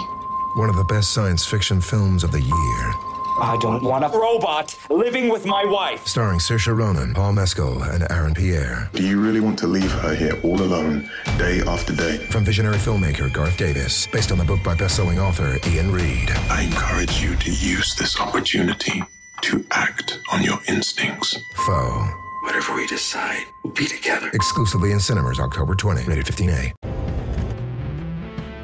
One 0.55 0.71
of 0.71 0.77
the 0.77 0.85
best 0.85 1.13
science 1.13 1.45
fiction 1.45 1.79
films 1.79 2.25
of 2.25 2.33
the 2.33 2.41
year. 2.41 2.95
I 3.39 3.59
don't 3.61 3.83
want 3.83 4.03
a 4.03 4.09
robot 4.09 4.75
living 4.89 5.29
with 5.29 5.45
my 5.45 5.63
wife. 5.63 6.07
Starring 6.07 6.39
Saoirse 6.39 6.75
Ronan, 6.75 7.13
Paul 7.13 7.35
Mescal, 7.35 7.83
and 7.83 8.11
Aaron 8.11 8.33
Pierre. 8.33 8.89
Do 8.95 9.07
you 9.07 9.21
really 9.21 9.41
want 9.41 9.59
to 9.59 9.67
leave 9.67 9.93
her 9.93 10.15
here 10.15 10.41
all 10.43 10.63
alone, 10.63 11.11
day 11.37 11.61
after 11.67 11.95
day? 11.95 12.17
From 12.31 12.47
visionary 12.47 12.79
filmmaker 12.79 13.31
Garth 13.31 13.59
Davis, 13.59 14.07
based 14.07 14.33
on 14.33 14.39
the 14.39 14.45
book 14.45 14.63
by 14.65 14.75
best-selling 14.75 15.19
author 15.19 15.59
Iain 15.67 15.93
Reid. 15.93 16.31
I 16.49 16.63
encourage 16.63 17.21
you 17.21 17.37
to 17.37 17.51
use 17.51 17.95
this 17.95 18.19
opportunity 18.19 19.05
to 19.43 19.63
act 19.71 20.19
on 20.33 20.43
your 20.43 20.61
instincts. 20.67 21.37
Foe. 21.67 22.26
Whatever 22.47 22.77
we 22.77 22.87
decide, 22.87 23.45
we'll 23.65 23.73
be 23.73 23.87
together. 23.87 24.31
Exclusively 24.33 24.93
in 24.93 25.01
cinemas 25.01 25.41
October 25.41 25.75
20, 25.75 26.05
rated 26.05 26.27
15A. 26.27 26.75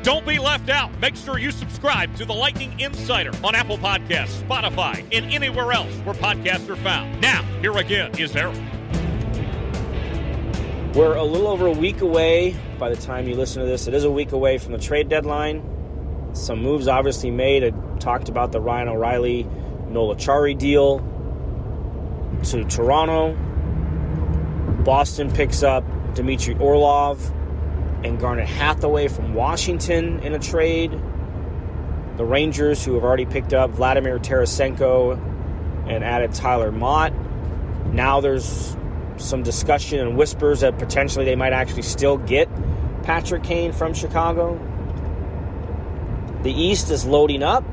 Don't 0.04 0.24
be 0.24 0.38
left 0.38 0.70
out. 0.70 0.96
Make 1.00 1.16
sure 1.16 1.36
you 1.36 1.50
subscribe 1.50 2.14
to 2.14 2.24
the 2.24 2.32
Lightning 2.32 2.78
Insider 2.78 3.32
on 3.42 3.56
Apple 3.56 3.78
Podcasts, 3.78 4.40
Spotify, 4.44 5.04
and 5.12 5.32
anywhere 5.32 5.72
else 5.72 5.92
where 6.04 6.14
podcasts 6.14 6.70
are 6.70 6.76
found. 6.76 7.20
Now, 7.20 7.42
here 7.60 7.76
again 7.76 8.16
is 8.20 8.36
Erik. 8.36 8.56
We're 10.94 11.16
a 11.16 11.24
little 11.24 11.48
over 11.48 11.66
a 11.66 11.72
week 11.72 12.02
away 12.02 12.54
by 12.78 12.88
the 12.88 12.96
time 12.96 13.26
you 13.26 13.34
listen 13.34 13.62
to 13.62 13.68
this. 13.68 13.88
It 13.88 13.94
is 13.94 14.04
a 14.04 14.10
week 14.12 14.30
away 14.30 14.58
from 14.58 14.70
the 14.70 14.78
trade 14.78 15.08
deadline. 15.08 15.60
Some 16.34 16.62
moves 16.62 16.86
obviously 16.86 17.32
made. 17.32 17.64
I 17.64 17.70
talked 17.98 18.28
about 18.28 18.52
the 18.52 18.60
Ryan 18.60 18.90
O'Reilly 18.90 19.42
Noel 19.88 20.14
Acciari 20.14 20.56
deal 20.56 21.00
to 22.44 22.62
Toronto. 22.66 23.36
Boston 24.84 25.30
picks 25.30 25.62
up 25.62 25.84
Dmitry 26.14 26.56
Orlov 26.58 27.32
and 28.04 28.18
Garnet 28.18 28.48
Hathaway 28.48 29.08
from 29.08 29.34
Washington 29.34 30.18
in 30.20 30.34
a 30.34 30.38
trade. 30.38 30.90
The 32.16 32.24
Rangers, 32.24 32.84
who 32.84 32.94
have 32.94 33.04
already 33.04 33.26
picked 33.26 33.54
up 33.54 33.70
Vladimir 33.70 34.18
Tarasenko 34.18 35.18
and 35.88 36.04
added 36.04 36.32
Tyler 36.34 36.72
Motte. 36.72 37.14
Now 37.86 38.20
there's 38.20 38.76
some 39.18 39.42
discussion 39.42 40.00
and 40.00 40.16
whispers 40.16 40.60
that 40.60 40.78
potentially 40.78 41.24
they 41.24 41.36
might 41.36 41.52
actually 41.52 41.82
still 41.82 42.18
get 42.18 42.48
Patrick 43.02 43.44
Kane 43.44 43.72
from 43.72 43.94
Chicago. 43.94 44.58
The 46.42 46.52
East 46.52 46.90
is 46.90 47.06
loading 47.06 47.42
up. 47.42 47.64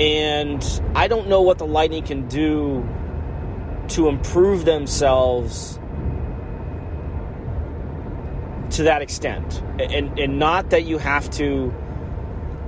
And 0.00 0.64
I 0.94 1.08
don't 1.08 1.28
know 1.28 1.42
what 1.42 1.58
the 1.58 1.66
Lightning 1.66 2.04
can 2.04 2.28
do 2.28 2.88
to 3.88 4.08
improve 4.08 4.64
themselves 4.64 5.78
to 8.70 8.82
that 8.84 9.02
extent. 9.02 9.62
And, 9.80 10.18
and 10.18 10.38
not 10.38 10.70
that 10.70 10.84
you 10.84 10.98
have 10.98 11.30
to, 11.32 11.74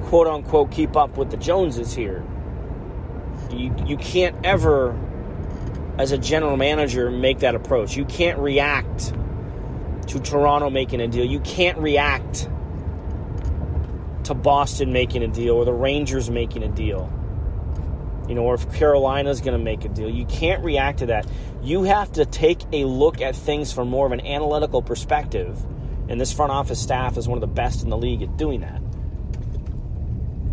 quote 0.05 0.27
unquote, 0.27 0.71
keep 0.71 0.97
up 0.97 1.17
with 1.17 1.31
the 1.31 1.37
Joneses 1.37 1.95
here. 1.95 2.25
You, 3.51 3.75
you 3.87 3.97
can't 3.97 4.37
ever, 4.45 4.99
as 5.99 6.13
a 6.13 6.19
general 6.19 6.57
manager, 6.57 7.11
make 7.11 7.41
that 7.41 7.55
approach. 7.55 7.97
You 7.97 8.05
can't 8.05 8.39
react 8.39 9.13
to 10.09 10.21
Toronto 10.21 10.71
making 10.71 11.01
a 11.01 11.09
deal. 11.09 11.25
You 11.25 11.41
can't 11.41 11.79
react 11.79 12.49
to 14.25 14.35
Boston 14.35 14.93
making 14.93 15.23
a 15.23 15.29
deal 15.29 15.55
or 15.55 15.65
the 15.65 15.73
Rangers 15.73 16.31
making 16.31 16.63
a 16.63 16.69
deal. 16.69 17.13
You 18.29 18.35
know, 18.35 18.43
or 18.43 18.55
if 18.55 18.73
Carolina's 18.75 19.41
going 19.41 19.59
to 19.59 19.65
make 19.65 19.85
a 19.85 19.89
deal. 19.89 20.09
You 20.09 20.25
can't 20.27 20.63
react 20.65 21.01
to 21.01 21.07
that. 21.07 21.27
You 21.63 21.83
have 21.83 22.13
to 22.13 22.25
take 22.25 22.61
a 22.73 22.85
look 22.85 23.21
at 23.21 23.35
things 23.35 23.73
from 23.73 23.89
more 23.89 24.07
of 24.07 24.13
an 24.13 24.25
analytical 24.25 24.83
perspective 24.83 25.59
and 26.11 26.21
this 26.21 26.33
front 26.33 26.51
office 26.51 26.83
staff 26.83 27.17
is 27.17 27.29
one 27.29 27.37
of 27.37 27.41
the 27.41 27.47
best 27.47 27.85
in 27.85 27.89
the 27.89 27.97
league 27.97 28.21
at 28.23 28.37
doing 28.37 28.63
that. 28.63 28.83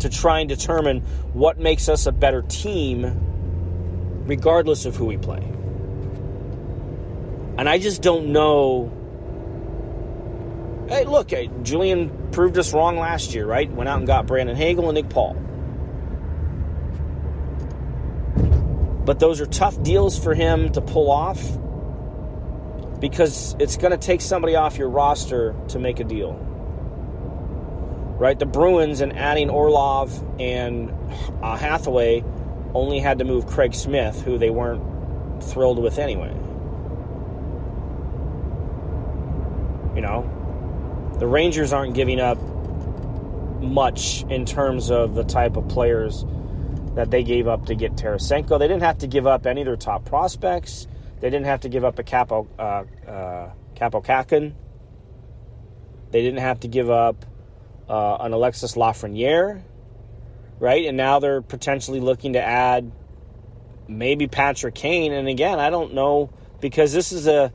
To 0.00 0.08
try 0.08 0.38
and 0.38 0.48
determine 0.48 1.00
what 1.32 1.58
makes 1.58 1.88
us 1.88 2.06
a 2.06 2.12
better 2.12 2.42
team, 2.42 4.22
regardless 4.24 4.84
of 4.86 4.94
who 4.94 5.06
we 5.06 5.16
play. 5.16 5.42
And 7.58 7.68
I 7.68 7.78
just 7.78 8.02
don't 8.02 8.32
know 8.32 8.94
Hey, 10.88 11.04
look, 11.04 11.32
Julien 11.64 12.30
proved 12.30 12.56
us 12.56 12.72
wrong 12.72 12.96
last 12.96 13.34
year, 13.34 13.44
right? 13.44 13.70
Went 13.70 13.90
out 13.90 13.98
and 13.98 14.06
got 14.06 14.26
Brandon 14.26 14.56
Hagel 14.56 14.88
and 14.88 14.94
Nick 14.94 15.10
Paul. 15.10 15.36
But 19.08 19.20
those 19.20 19.40
are 19.40 19.46
tough 19.46 19.82
deals 19.82 20.22
for 20.22 20.34
him 20.34 20.70
to 20.72 20.82
pull 20.82 21.10
off 21.10 21.40
because 23.00 23.56
it's 23.58 23.78
going 23.78 23.92
to 23.92 23.96
take 23.96 24.20
somebody 24.20 24.54
off 24.54 24.76
your 24.76 24.90
roster 24.90 25.56
to 25.68 25.78
make 25.78 25.98
a 25.98 26.04
deal. 26.04 26.34
Right? 28.18 28.38
The 28.38 28.44
Bruins 28.44 29.00
and 29.00 29.16
adding 29.16 29.48
Orlov 29.48 30.12
and 30.38 30.92
uh, 31.42 31.56
Hathaway 31.56 32.22
only 32.74 32.98
had 32.98 33.20
to 33.20 33.24
move 33.24 33.46
Craig 33.46 33.72
Smith, 33.72 34.20
who 34.20 34.36
they 34.36 34.50
weren't 34.50 35.42
thrilled 35.42 35.78
with 35.78 35.98
anyway. 35.98 36.34
You 39.94 40.02
know, 40.02 41.16
the 41.18 41.26
Rangers 41.26 41.72
aren't 41.72 41.94
giving 41.94 42.20
up 42.20 42.36
much 43.62 44.24
in 44.24 44.44
terms 44.44 44.90
of 44.90 45.14
the 45.14 45.24
type 45.24 45.56
of 45.56 45.66
players 45.68 46.26
that 46.94 47.10
they 47.10 47.22
gave 47.22 47.46
up 47.46 47.66
to 47.66 47.74
get 47.74 47.96
Tarasenko. 47.96 48.58
They 48.58 48.68
didn't 48.68 48.82
have 48.82 48.98
to 48.98 49.06
give 49.06 49.26
up 49.26 49.46
any 49.46 49.62
of 49.62 49.66
their 49.66 49.76
top 49.76 50.04
prospects. 50.04 50.86
They 51.20 51.30
didn't 51.30 51.46
have 51.46 51.60
to 51.60 51.68
give 51.68 51.84
up 51.84 51.98
a 51.98 52.02
Kaapo, 52.02 52.46
uh, 52.58 53.10
uh, 53.10 53.52
Kähkönen. 53.76 54.54
They 56.10 56.22
didn't 56.22 56.40
have 56.40 56.60
to 56.60 56.68
give 56.68 56.90
up 56.90 57.24
uh, 57.88 58.16
an 58.20 58.32
Alexis 58.32 58.74
Lafreniere, 58.74 59.62
right? 60.58 60.86
And 60.86 60.96
now 60.96 61.18
they're 61.18 61.42
potentially 61.42 62.00
looking 62.00 62.34
to 62.34 62.42
add 62.42 62.90
maybe 63.86 64.26
Patrick 64.26 64.74
Kane. 64.74 65.12
And 65.12 65.28
again, 65.28 65.58
I 65.58 65.70
don't 65.70 65.94
know 65.94 66.30
because 66.60 66.92
this 66.92 67.12
is 67.12 67.26
a 67.26 67.52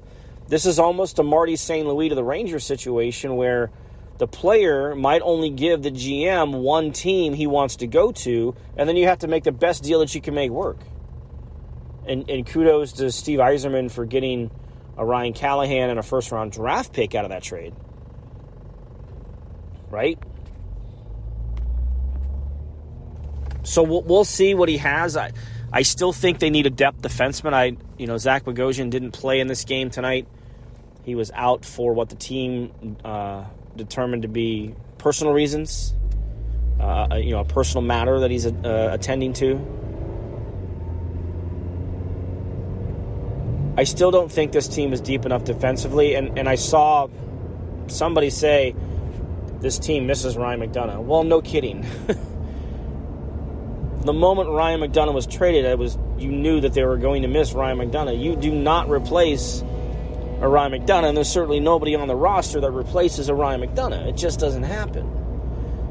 this 0.47 0.65
is 0.65 0.77
almost 0.77 1.19
a 1.19 1.23
Marty 1.23 1.55
St. 1.55 1.87
Louis 1.87 2.09
to 2.09 2.15
the 2.15 2.23
Rangers 2.23 2.63
situation 2.63 3.35
where– 3.35 3.71
the 4.17 4.27
player 4.27 4.95
might 4.95 5.21
only 5.23 5.49
give 5.49 5.81
the 5.81 5.91
GM 5.91 6.61
one 6.61 6.91
team 6.91 7.33
he 7.33 7.47
wants 7.47 7.77
to 7.77 7.87
go 7.87 8.11
to, 8.11 8.55
and 8.77 8.87
then 8.87 8.95
you 8.95 9.07
have 9.07 9.19
to 9.19 9.27
make 9.27 9.43
the 9.43 9.51
best 9.51 9.83
deal 9.83 9.99
that 9.99 10.13
you 10.13 10.21
can 10.21 10.33
make 10.33 10.51
work. 10.51 10.77
And, 12.07 12.29
and 12.29 12.45
kudos 12.45 12.93
to 12.93 13.11
Steve 13.11 13.39
Yzerman 13.39 13.89
for 13.89 14.05
getting 14.05 14.51
a 14.97 15.05
Ryan 15.05 15.33
Callahan 15.33 15.89
and 15.89 15.99
a 15.99 16.03
first 16.03 16.31
round 16.31 16.51
draft 16.51 16.93
pick 16.93 17.15
out 17.15 17.25
of 17.25 17.31
that 17.31 17.43
trade. 17.43 17.73
Right? 19.89 20.19
So 23.63 23.81
we'll, 23.83 24.01
we'll 24.01 24.25
see 24.25 24.53
what 24.53 24.69
he 24.69 24.77
has. 24.77 25.17
I, 25.17 25.31
I 25.71 25.81
still 25.81 26.13
think 26.13 26.39
they 26.39 26.49
need 26.49 26.67
a 26.67 26.69
depth 26.69 27.01
defenseman. 27.01 27.53
I, 27.53 27.77
you 27.97 28.05
know, 28.05 28.17
Zach 28.17 28.43
Bogosian 28.43 28.89
didn't 28.89 29.11
play 29.11 29.39
in 29.39 29.47
this 29.47 29.63
game 29.63 29.89
tonight. 29.89 30.27
He 31.03 31.15
was 31.15 31.31
out 31.33 31.65
for 31.65 31.93
what 31.93 32.09
the 32.09 32.15
team 32.15 32.97
uh, 33.03 33.45
determined 33.75 34.21
to 34.23 34.27
be 34.27 34.75
personal 34.97 35.33
reasons, 35.33 35.93
uh, 36.79 37.19
you 37.21 37.31
know, 37.31 37.39
a 37.39 37.45
personal 37.45 37.81
matter 37.81 38.19
that 38.19 38.31
he's 38.31 38.45
uh, 38.45 38.89
attending 38.91 39.33
to. 39.33 39.59
I 43.75 43.85
still 43.85 44.11
don't 44.11 44.31
think 44.31 44.51
this 44.51 44.67
team 44.67 44.93
is 44.93 45.01
deep 45.01 45.25
enough 45.25 45.43
defensively, 45.45 46.13
and, 46.13 46.37
and 46.37 46.47
I 46.47 46.55
saw 46.55 47.07
somebody 47.87 48.29
say 48.29 48.75
this 49.61 49.79
team 49.79 50.05
misses 50.05 50.37
Ryan 50.37 50.59
McDonagh. 50.59 51.03
Well, 51.03 51.23
no 51.23 51.41
kidding. 51.41 51.81
the 54.01 54.13
moment 54.13 54.49
Ryan 54.49 54.81
McDonagh 54.81 55.13
was 55.13 55.25
traded, 55.25 55.65
it 55.65 55.79
was 55.79 55.97
you 56.17 56.31
knew 56.31 56.61
that 56.61 56.73
they 56.73 56.83
were 56.83 56.97
going 56.97 57.23
to 57.23 57.27
miss 57.27 57.53
Ryan 57.53 57.79
McDonagh. 57.79 58.21
You 58.21 58.35
do 58.35 58.53
not 58.53 58.89
replace 58.89 59.63
a 60.43 60.49
Ryan 60.49 60.73
McDonagh, 60.73 61.07
and 61.07 61.17
there's 61.17 61.29
certainly 61.29 61.61
nobody 61.61 61.95
on 61.95 62.09
the 62.09 62.17
roster 62.17 62.59
that 62.59 62.71
replaces 62.71 63.29
a 63.29 63.33
Ryan 63.33 63.61
McDonagh. 63.61 64.09
It 64.09 64.17
just 64.17 64.41
doesn't 64.41 64.63
happen. 64.63 65.09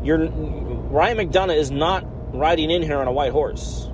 You're, 0.05 0.29
Ryan 0.29 1.17
McDonagh 1.17 1.57
is 1.57 1.71
not 1.71 2.05
riding 2.37 2.71
in 2.71 2.83
here 2.83 2.99
on 2.99 3.09
a 3.09 3.13
white 3.13 3.33
horse. 3.33 3.89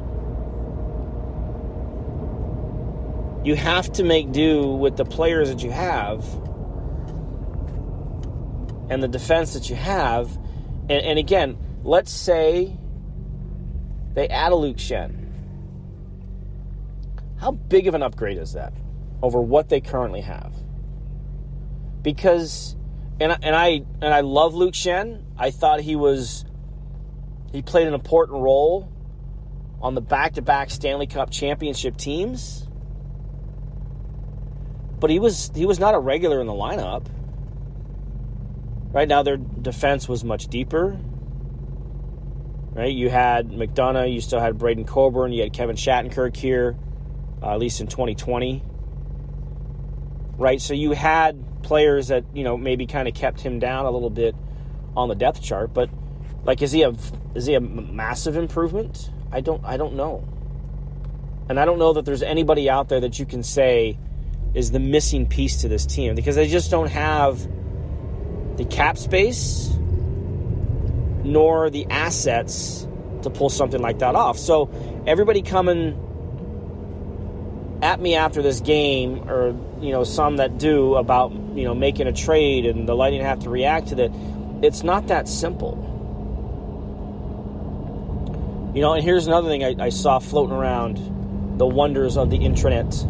You 3.46 3.54
have 3.54 3.92
to 3.92 4.02
make 4.02 4.32
do 4.32 4.66
with 4.66 4.96
the 4.96 5.04
players 5.04 5.48
that 5.48 5.62
you 5.62 5.70
have 5.70 6.24
and 8.90 9.00
the 9.00 9.08
defense 9.08 9.54
that 9.54 9.70
you 9.70 9.76
have. 9.76 10.28
And, 10.88 10.90
and 10.90 11.18
again, 11.20 11.56
let's 11.84 12.10
say 12.10 12.76
they 14.14 14.26
add 14.26 14.50
a 14.50 14.56
Luke 14.56 14.78
Schenn. 14.78 15.14
How 17.36 17.52
big 17.52 17.86
of 17.86 17.94
an 17.94 18.02
upgrade 18.02 18.38
is 18.38 18.54
that? 18.54 18.72
Over 19.22 19.40
what 19.40 19.68
they 19.68 19.80
currently 19.80 20.20
have. 20.20 20.54
Because 22.02 22.76
and 23.20 23.36
and 23.42 23.54
I 23.54 23.82
and 24.00 24.14
I 24.14 24.20
love 24.20 24.54
Luke 24.54 24.74
Schenn. 24.74 25.22
I 25.36 25.50
thought 25.50 25.80
he 25.80 25.96
was 25.96 26.44
he 27.52 27.62
played 27.62 27.88
an 27.88 27.94
important 27.94 28.40
role 28.40 28.92
on 29.80 29.94
the 29.94 30.00
back-to-back 30.00 30.70
Stanley 30.70 31.06
Cup 31.06 31.30
championship 31.30 31.96
teams. 31.96 32.68
But 35.00 35.10
he 35.10 35.18
was 35.18 35.50
he 35.54 35.66
was 35.66 35.78
not 35.78 35.94
a 35.94 35.98
regular 35.98 36.40
in 36.40 36.46
the 36.46 36.52
lineup. 36.52 37.06
Right 38.92 39.08
now 39.08 39.22
their 39.22 39.36
defense 39.36 40.08
was 40.08 40.24
much 40.24 40.48
deeper. 40.48 40.98
Right? 42.72 42.92
You 42.92 43.08
had 43.08 43.48
McDonagh, 43.48 44.12
you 44.12 44.20
still 44.20 44.38
had 44.38 44.56
Braydon 44.58 44.84
Coburn, 44.84 45.32
you 45.32 45.42
had 45.42 45.52
Kevin 45.52 45.74
Shattenkirk 45.74 46.36
here, 46.36 46.76
uh, 47.42 47.52
at 47.52 47.58
least 47.58 47.80
in 47.80 47.88
2020 47.88 48.62
right? 50.38 50.60
So 50.60 50.72
you 50.72 50.92
had 50.92 51.62
players 51.62 52.08
that 52.08 52.24
you 52.32 52.44
know 52.44 52.56
maybe 52.56 52.86
kind 52.86 53.08
of 53.08 53.14
kept 53.14 53.40
him 53.40 53.58
down 53.58 53.84
a 53.84 53.90
little 53.90 54.10
bit 54.10 54.34
on 54.96 55.08
the 55.08 55.14
depth 55.14 55.42
chart, 55.42 55.74
but 55.74 55.90
like 56.44 56.62
is 56.62 56.72
he 56.72 56.82
a 56.82 56.94
is 57.34 57.46
he 57.46 57.54
a 57.54 57.60
massive 57.60 58.36
improvement? 58.36 59.10
I 59.30 59.42
don't 59.42 59.62
I 59.64 59.76
don't 59.76 59.94
know, 59.94 60.26
and 61.48 61.60
I 61.60 61.66
don't 61.66 61.78
know 61.78 61.92
that 61.92 62.06
there's 62.06 62.22
anybody 62.22 62.70
out 62.70 62.88
there 62.88 63.00
that 63.00 63.18
you 63.18 63.26
can 63.26 63.42
say 63.42 63.98
is 64.54 64.70
the 64.70 64.78
missing 64.78 65.26
piece 65.26 65.60
to 65.60 65.68
this 65.68 65.84
team 65.84 66.14
because 66.14 66.36
they 66.36 66.48
just 66.48 66.70
don't 66.70 66.88
have 66.88 67.46
the 68.56 68.64
cap 68.64 68.96
space 68.96 69.70
nor 71.24 71.68
the 71.68 71.86
assets 71.90 72.86
to 73.22 73.30
pull 73.30 73.50
something 73.50 73.80
like 73.80 73.98
that 73.98 74.14
off. 74.14 74.38
So 74.38 74.70
everybody 75.06 75.42
coming 75.42 76.04
at 77.82 78.00
me 78.00 78.16
after 78.16 78.42
this 78.42 78.60
game, 78.60 79.28
or 79.28 79.52
you 79.80 79.92
know, 79.92 80.04
some 80.04 80.36
that 80.36 80.58
do 80.58 80.94
about 80.96 81.32
you 81.32 81.64
know 81.64 81.74
making 81.74 82.06
a 82.06 82.12
trade 82.12 82.66
and 82.66 82.88
the 82.88 82.94
Lightning 82.94 83.22
have 83.22 83.40
to 83.40 83.50
react 83.50 83.88
to 83.88 83.94
that. 83.96 84.10
It's 84.62 84.82
not 84.82 85.08
that 85.08 85.28
simple. 85.28 85.84
You 88.74 88.82
know, 88.82 88.94
and 88.94 89.02
here's 89.02 89.26
another 89.26 89.48
thing 89.48 89.64
I, 89.64 89.86
I 89.86 89.88
saw 89.88 90.18
floating 90.18 90.54
around: 90.54 91.58
the 91.58 91.66
wonders 91.66 92.16
of 92.16 92.30
the 92.30 92.38
intranet. 92.38 93.06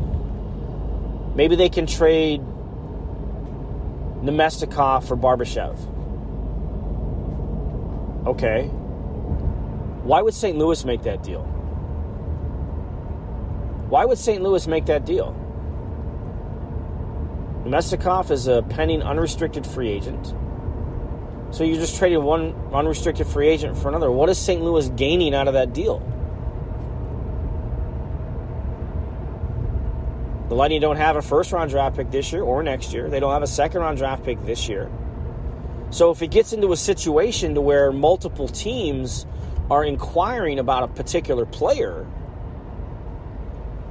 Maybe 1.35 1.57
they 1.57 1.68
can 1.68 1.87
trade 1.87 2.40
Namestnikov 4.22 5.07
for 5.07 5.16
Barbashev. 5.16 5.78
Okay. 8.26 8.66
Why 10.04 10.22
would 10.22 10.35
St. 10.35 10.57
Louis 10.59 10.85
make 10.85 11.02
that 11.02 11.22
deal? 11.22 11.42
Why 13.88 14.04
would 14.04 14.18
St. 14.18 14.42
Louis 14.42 14.66
make 14.66 14.87
that 14.87 15.07
deal? 15.07 15.33
Namestnikov 17.68 18.31
is 18.31 18.46
a 18.46 18.62
pending 18.62 19.02
unrestricted 19.02 19.66
free 19.66 19.90
agent. 19.90 20.33
So 21.50 21.64
you're 21.64 21.76
just 21.76 21.98
trading 21.98 22.22
one 22.22 22.54
unrestricted 22.72 23.26
free 23.26 23.48
agent 23.48 23.76
for 23.76 23.90
another. 23.90 24.11
What 24.11 24.31
is 24.31 24.38
St. 24.38 24.62
Louis 24.62 24.88
gaining 24.90 25.35
out 25.35 25.48
of 25.48 25.54
that 25.54 25.74
deal? 25.74 25.98
The 30.48 30.54
Lightning 30.54 30.81
don't 30.81 30.96
have 30.96 31.16
a 31.16 31.22
first 31.22 31.52
round 31.52 31.68
draft 31.68 31.96
pick 31.96 32.11
this 32.11 32.33
year 32.33 32.42
or 32.42 32.62
next 32.62 32.94
year. 32.94 33.11
They 33.11 33.20
don't 33.20 33.33
have 33.33 33.42
a 33.42 33.46
second 33.46 33.83
round 33.83 33.98
draft 33.98 34.24
pick 34.24 34.42
this 34.46 34.66
year. 34.66 34.90
So 35.90 36.11
if 36.11 36.22
it 36.22 36.31
gets 36.31 36.54
into 36.54 36.72
a 36.72 36.76
situation 36.76 37.54
to 37.54 37.61
where 37.61 37.92
multiple 37.92 38.48
teams 38.48 39.26
are 39.70 39.85
inquiring 39.85 40.59
about 40.59 40.85
a 40.85 40.88
particular 40.88 41.44
player, 41.44 42.07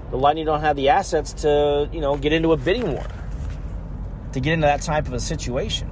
the 0.09 0.17
Lightning 0.17 0.47
don't 0.47 0.61
have 0.61 0.75
the 0.75 0.89
assets 0.89 1.33
to, 1.43 1.87
you 1.91 2.01
know, 2.01 2.17
get 2.17 2.33
into 2.33 2.53
a 2.53 2.57
bidding 2.57 2.91
war, 2.91 3.05
to 4.37 4.41
get 4.41 4.53
into 4.53 4.67
that 4.67 4.83
type 4.83 5.07
of 5.07 5.13
a 5.13 5.19
situation. 5.19 5.91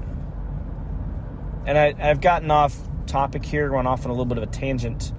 And 1.65 1.77
I, 1.77 1.93
have 1.93 2.21
gotten 2.21 2.51
off 2.51 2.77
topic 3.07 3.43
here, 3.43 3.69
going 3.69 3.87
off 3.87 4.05
on 4.05 4.11
a 4.11 4.13
little 4.13 4.25
bit 4.25 4.37
of 4.37 4.43
a 4.43 4.51
tangent 4.51 5.11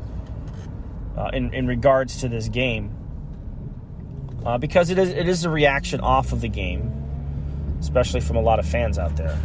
uh, 1.17 1.31
in, 1.33 1.53
in 1.53 1.67
regards 1.67 2.21
to 2.21 2.29
this 2.29 2.49
game. 2.49 2.95
Uh, 4.45 4.59
because 4.59 4.91
it 4.91 4.99
is, 4.99 5.09
it 5.09 5.29
is 5.29 5.45
a 5.45 5.51
reaction 5.51 6.01
off 6.01 6.33
of 6.33 6.41
the 6.41 6.49
game, 6.49 7.77
especially 7.81 8.21
from 8.21 8.37
a 8.37 8.41
lot 8.41 8.61
of 8.61 8.67
fans 8.67 8.97
out 8.97 9.17
there. 9.17 9.37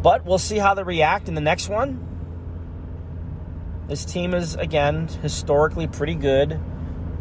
But 0.00 0.24
we'll 0.24 0.38
see 0.38 0.58
how 0.58 0.74
they 0.74 0.84
react 0.84 1.26
in 1.26 1.34
the 1.34 1.40
next 1.40 1.68
one. 1.68 2.06
This 3.88 4.04
team 4.04 4.32
is, 4.32 4.54
again, 4.54 5.08
historically 5.08 5.88
pretty 5.88 6.14
good 6.14 6.60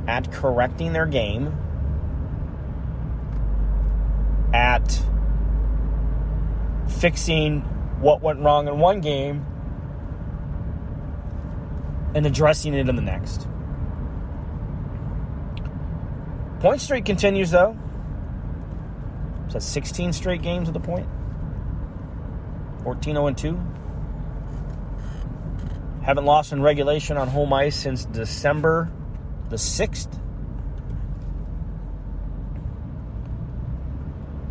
at 0.08 0.32
correcting 0.32 0.94
their 0.94 1.08
game, 1.08 1.58
at 4.70 5.02
fixing 7.00 7.62
what 8.02 8.22
went 8.22 8.40
wrong 8.40 8.68
in 8.68 8.78
one 8.78 9.02
game 9.02 9.44
and 12.14 12.26
addressing 12.26 12.76
it 12.76 12.88
in 12.88 12.96
the 12.96 13.02
next. 13.02 13.48
Point 16.60 16.82
streak 16.82 17.06
continues 17.06 17.50
though. 17.50 17.76
That 19.52 19.64
16 19.64 20.14
straight 20.14 20.44
games 20.44 20.68
at 20.68 20.76
the 20.76 20.80
point? 20.80 21.08
14 22.84 23.16
0 23.16 23.34
2. 23.34 23.60
Haven't 26.04 26.26
lost 26.26 26.52
in 26.52 26.62
regulation 26.62 27.18
on 27.18 27.28
home 27.28 27.52
ice 27.54 27.76
since 27.76 28.06
December 28.06 28.92
the 29.50 29.56
6th. 29.56 30.20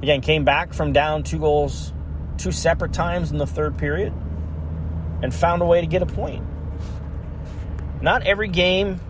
Again, 0.02 0.20
came 0.20 0.44
back 0.44 0.72
from 0.72 0.92
down 0.92 1.22
two 1.22 1.38
goals 1.38 1.92
two 2.38 2.52
separate 2.52 2.92
times 2.92 3.30
in 3.30 3.38
the 3.38 3.46
third 3.46 3.76
period 3.76 4.12
and 5.22 5.34
found 5.34 5.60
a 5.60 5.66
way 5.66 5.80
to 5.80 5.86
get 5.86 6.02
a 6.02 6.06
point. 6.06 6.44
Not 8.00 8.22
every 8.22 8.48
game, 8.48 9.00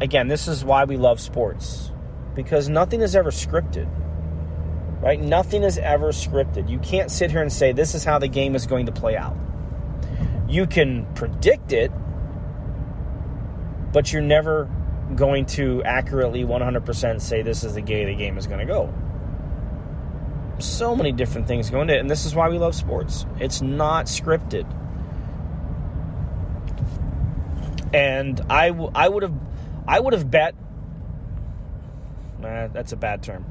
again, 0.00 0.28
this 0.28 0.46
is 0.46 0.64
why 0.64 0.84
we 0.84 0.96
love 0.96 1.18
sports 1.18 1.90
because 2.34 2.68
nothing 2.68 3.00
is 3.00 3.16
ever 3.16 3.30
scripted. 3.30 3.88
Right? 5.00 5.20
Nothing 5.20 5.64
is 5.64 5.76
ever 5.76 6.12
scripted. 6.12 6.70
You 6.70 6.78
can't 6.78 7.10
sit 7.10 7.30
here 7.30 7.42
and 7.42 7.52
say 7.52 7.72
this 7.72 7.94
is 7.94 8.04
how 8.04 8.18
the 8.18 8.28
game 8.28 8.54
is 8.54 8.66
going 8.66 8.86
to 8.86 8.92
play 8.92 9.16
out. 9.16 9.36
You 10.48 10.66
can 10.66 11.06
predict 11.14 11.72
it, 11.72 11.90
but 13.92 14.12
you're 14.12 14.22
never 14.22 14.70
going 15.14 15.44
to 15.46 15.82
accurately 15.84 16.44
100% 16.44 17.20
say 17.20 17.42
this 17.42 17.64
is 17.64 17.74
the 17.74 17.82
way 17.82 18.06
the 18.06 18.14
game 18.14 18.38
is 18.38 18.46
going 18.46 18.60
to 18.60 18.66
go. 18.66 18.92
So 20.58 20.94
many 20.94 21.12
different 21.12 21.46
things 21.46 21.70
go 21.70 21.80
into 21.80 21.94
it, 21.94 22.00
and 22.00 22.10
this 22.10 22.24
is 22.24 22.34
why 22.34 22.48
we 22.48 22.58
love 22.58 22.74
sports. 22.74 23.26
It's 23.40 23.60
not 23.60 24.06
scripted. 24.06 24.64
And 27.92 28.40
I, 28.50 28.68
w- 28.68 28.90
I 28.94 29.08
would 29.08 29.22
have 29.22 29.34
I 29.86 30.00
would 30.00 30.14
have 30.14 30.30
bet 30.30 30.54
nah, 32.44 32.68
that's 32.68 32.92
a 32.92 32.96
bad 32.96 33.22
term. 33.22 33.44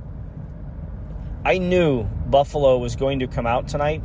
I 1.45 1.57
knew 1.57 2.03
Buffalo 2.03 2.77
was 2.77 2.95
going 2.95 3.19
to 3.19 3.27
come 3.27 3.45
out 3.45 3.67
tonight 3.67 4.01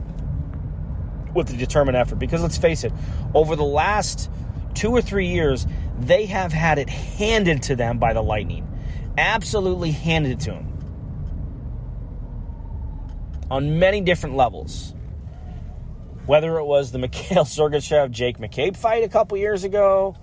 with 1.34 1.52
a 1.52 1.56
determined 1.56 1.96
effort 1.96 2.16
because 2.16 2.42
let's 2.42 2.58
face 2.58 2.84
it, 2.84 2.92
over 3.34 3.54
the 3.54 3.64
last 3.64 4.30
two 4.74 4.90
or 4.90 5.02
three 5.02 5.28
years, 5.28 5.66
they 5.98 6.26
have 6.26 6.52
had 6.52 6.78
it 6.78 6.88
handed 6.88 7.62
to 7.64 7.76
them 7.76 7.98
by 7.98 8.12
the 8.12 8.22
Lightning. 8.22 8.66
Absolutely 9.16 9.92
handed 9.92 10.32
it 10.32 10.40
to 10.40 10.50
them. 10.50 10.67
On 13.50 13.78
many 13.78 14.00
different 14.00 14.36
levels. 14.36 14.94
Whether 16.26 16.58
it 16.58 16.64
was 16.64 16.92
the 16.92 16.98
Mikhail 16.98 17.44
Sergachev 17.44 18.10
Jake 18.10 18.38
McCabe 18.38 18.76
fight 18.76 19.04
a 19.04 19.08
couple 19.08 19.38
years 19.38 19.64
ago, 19.64 20.16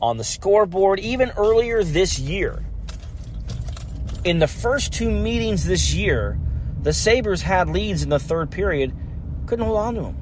on 0.00 0.16
the 0.16 0.24
scoreboard, 0.24 1.00
even 1.00 1.30
earlier 1.36 1.82
this 1.82 2.18
year. 2.18 2.64
In 4.24 4.38
the 4.38 4.46
first 4.46 4.92
two 4.92 5.10
meetings 5.10 5.64
this 5.64 5.92
year, 5.94 6.38
the 6.82 6.92
Sabres 6.92 7.42
had 7.42 7.68
leads 7.68 8.02
in 8.02 8.08
the 8.08 8.18
third 8.18 8.50
period, 8.50 8.94
couldn't 9.46 9.64
hold 9.64 9.78
on 9.78 9.94
to 9.94 10.00
them. 10.02 10.16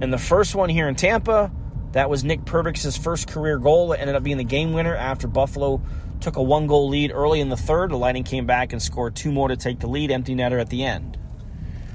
And 0.00 0.12
the 0.12 0.18
first 0.18 0.54
one 0.54 0.68
here 0.68 0.88
in 0.88 0.94
Tampa, 0.94 1.50
that 1.92 2.10
was 2.10 2.24
Nick 2.24 2.44
Perbix's 2.44 2.96
first 2.96 3.28
career 3.28 3.58
goal. 3.58 3.92
It 3.92 4.00
ended 4.00 4.16
up 4.16 4.22
being 4.22 4.36
the 4.36 4.44
game 4.44 4.72
winner 4.72 4.94
after 4.94 5.26
Buffalo 5.26 5.80
took 6.24 6.36
a 6.36 6.42
one 6.42 6.66
goal 6.66 6.88
lead 6.88 7.12
early 7.12 7.40
in 7.40 7.50
the 7.50 7.56
third. 7.56 7.90
The 7.90 7.96
Lightning 7.96 8.24
came 8.24 8.46
back 8.46 8.72
and 8.72 8.82
scored 8.82 9.14
two 9.14 9.30
more 9.30 9.48
to 9.48 9.56
take 9.56 9.78
the 9.78 9.86
lead, 9.86 10.10
empty 10.10 10.34
netter 10.34 10.58
at 10.58 10.70
the 10.70 10.82
end. 10.82 11.18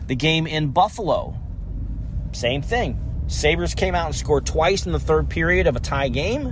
The 0.06 0.16
game 0.16 0.46
in 0.48 0.70
Buffalo, 0.70 1.36
same 2.32 2.62
thing. 2.62 3.04
Sabres 3.28 3.74
came 3.74 3.96
out 3.96 4.06
and 4.06 4.16
scored 4.16 4.46
twice 4.46 4.86
in 4.86 4.92
the 4.92 5.00
third 5.00 5.30
period 5.30 5.68
of 5.68 5.76
a 5.76 5.80
tie 5.80 6.10
game. 6.10 6.48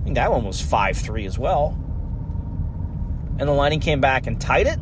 I 0.00 0.04
think 0.04 0.16
that 0.16 0.32
one 0.32 0.44
was 0.44 0.60
5 0.60 0.96
3 0.96 1.26
as 1.26 1.38
well. 1.38 1.78
And 3.38 3.48
the 3.48 3.52
Lightning 3.52 3.80
came 3.80 4.00
back 4.00 4.26
and 4.26 4.40
tied 4.40 4.66
it 4.66 4.78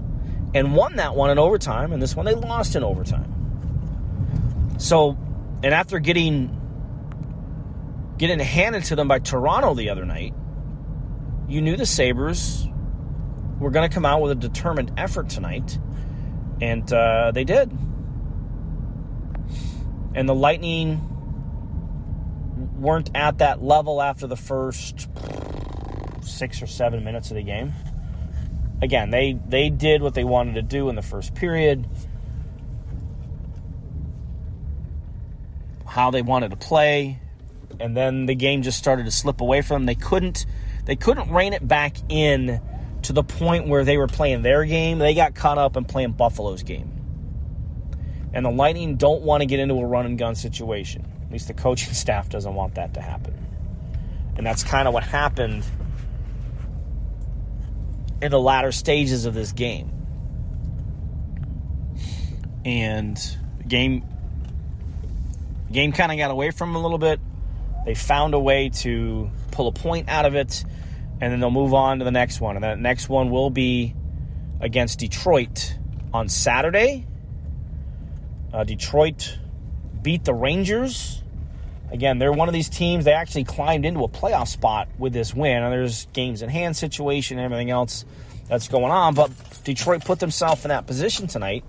and 0.54 0.74
won 0.74 0.96
that 0.96 1.14
one 1.14 1.30
in 1.30 1.38
overtime. 1.38 1.92
And 1.92 2.00
this 2.00 2.14
one 2.14 2.26
they 2.26 2.34
lost 2.34 2.76
in 2.76 2.84
overtime. 2.84 4.76
So, 4.78 5.18
and 5.62 5.74
after 5.74 5.98
getting 5.98 6.56
getting 8.18 8.38
handed 8.38 8.84
to 8.84 8.96
them 8.96 9.08
by 9.08 9.18
Toronto 9.18 9.74
the 9.74 9.90
other 9.90 10.04
night, 10.04 10.34
you 11.50 11.60
knew 11.60 11.76
the 11.76 11.86
Sabres 11.86 12.66
were 13.58 13.70
going 13.70 13.88
to 13.88 13.94
come 13.94 14.06
out 14.06 14.22
with 14.22 14.32
a 14.32 14.36
determined 14.36 14.92
effort 14.96 15.28
tonight. 15.28 15.78
And 16.60 16.90
uh, 16.92 17.32
they 17.32 17.44
did 17.44 17.70
and 20.14 20.28
the 20.28 20.34
Lightning 20.34 21.06
weren't 22.78 23.10
at 23.14 23.38
that 23.38 23.62
level 23.62 24.02
after 24.02 24.26
the 24.26 24.36
first 24.36 25.08
six 26.22 26.62
or 26.62 26.66
seven 26.66 27.04
minutes 27.04 27.30
of 27.30 27.36
the 27.36 27.42
game. 27.42 27.72
Again, 28.82 29.10
they 29.10 29.38
they 29.46 29.68
did 29.68 30.02
what 30.02 30.14
they 30.14 30.24
wanted 30.24 30.54
to 30.54 30.62
do 30.62 30.88
in 30.88 30.96
the 30.96 31.02
first 31.02 31.34
period. 31.34 31.86
How 35.86 36.10
they 36.10 36.22
wanted 36.22 36.50
to 36.50 36.56
play, 36.56 37.20
and 37.78 37.96
then 37.96 38.26
the 38.26 38.34
game 38.34 38.62
just 38.62 38.78
started 38.78 39.04
to 39.04 39.10
slip 39.10 39.40
away 39.40 39.60
from 39.60 39.82
them. 39.82 39.86
They 39.86 40.00
couldn't 40.00 40.46
they 40.90 40.96
couldn't 40.96 41.31
rein 41.31 41.53
it 41.53 41.68
back 41.68 41.94
in 42.09 42.61
to 43.03 43.12
the 43.12 43.22
point 43.22 43.68
where 43.68 43.85
they 43.85 43.96
were 43.96 44.09
playing 44.09 44.42
their 44.42 44.64
game. 44.64 44.98
They 44.98 45.14
got 45.14 45.37
caught 45.37 45.57
up 45.57 45.76
in 45.76 45.85
playing 45.85 46.14
Buffalo's 46.14 46.64
game. 46.64 46.90
And 48.35 48.44
the 48.44 48.50
Lightning 48.50 48.96
don't 48.96 49.22
want 49.22 49.42
to 49.42 49.46
get 49.46 49.61
into 49.61 49.74
a 49.74 49.87
run 49.87 50.05
and 50.05 50.18
gun 50.18 50.35
situation. 50.35 51.07
At 51.26 51.31
least 51.31 51.46
the 51.46 51.55
coaching 51.55 51.92
staff 51.94 52.29
doesn't 52.29 52.53
want 52.53 52.74
that 52.74 52.94
to 52.94 53.00
happen. 53.00 53.35
And 54.37 54.44
that's 54.44 54.64
kind 54.64 54.88
of 54.88 54.92
what 54.92 55.05
happened 55.05 55.62
in 58.20 58.33
the 58.33 58.40
latter 58.40 58.72
stages 58.72 59.26
of 59.26 59.33
this 59.33 59.53
game. 59.53 59.92
And 62.64 63.16
the 63.59 63.64
game 63.68 64.03
game 65.70 65.92
kind 65.92 66.11
of 66.11 66.18
got 66.18 66.33
away 66.33 66.50
from 66.50 66.72
them 66.72 66.76
a 66.79 66.83
little 66.83 66.98
bit. 66.98 67.20
They 67.87 67.94
found 67.94 68.35
a 68.35 68.40
way 68.40 68.70
to 68.81 69.31
pull 69.53 69.68
a 69.68 69.72
point 69.72 70.09
out 70.09 70.26
of 70.26 70.35
it, 70.35 70.64
and 71.20 71.33
then 71.33 71.40
they'll 71.40 71.50
move 71.50 71.74
on 71.74 71.98
to 71.98 72.04
the 72.04 72.11
next 72.11 72.40
one. 72.40 72.56
And 72.56 72.64
that 72.64 72.78
next 72.78 73.09
one 73.09 73.30
will 73.30 73.50
be 73.50 73.94
against 74.61 74.98
Detroit 74.98 75.76
on 76.12 76.28
Saturday. 76.28 77.06
Uh, 78.52 78.64
Detroit 78.64 79.38
beat 80.02 80.24
the 80.24 80.35
Rangers. 80.35 81.22
Again, 81.90 82.18
they're 82.18 82.33
one 82.33 82.48
of 82.48 82.54
these 82.54 82.68
teams. 82.68 83.04
They 83.04 83.12
actually 83.12 83.44
climbed 83.44 83.85
into 83.85 84.02
a 84.04 84.09
playoff 84.09 84.48
spot 84.48 84.88
with 84.98 85.12
this 85.12 85.35
win. 85.35 85.62
And 85.62 85.72
there's 85.72 86.06
games 86.12 86.40
in 86.42 86.48
hand 86.48 86.76
situation 86.76 87.38
and 87.38 87.44
everything 87.44 87.70
else 87.70 88.04
that's 88.48 88.68
going 88.68 88.90
on. 88.90 89.14
But 89.14 89.30
Detroit 89.64 90.04
put 90.04 90.20
themselves 90.20 90.64
in 90.64 90.70
that 90.70 90.87
position 90.87 91.26
tonight 91.26 91.64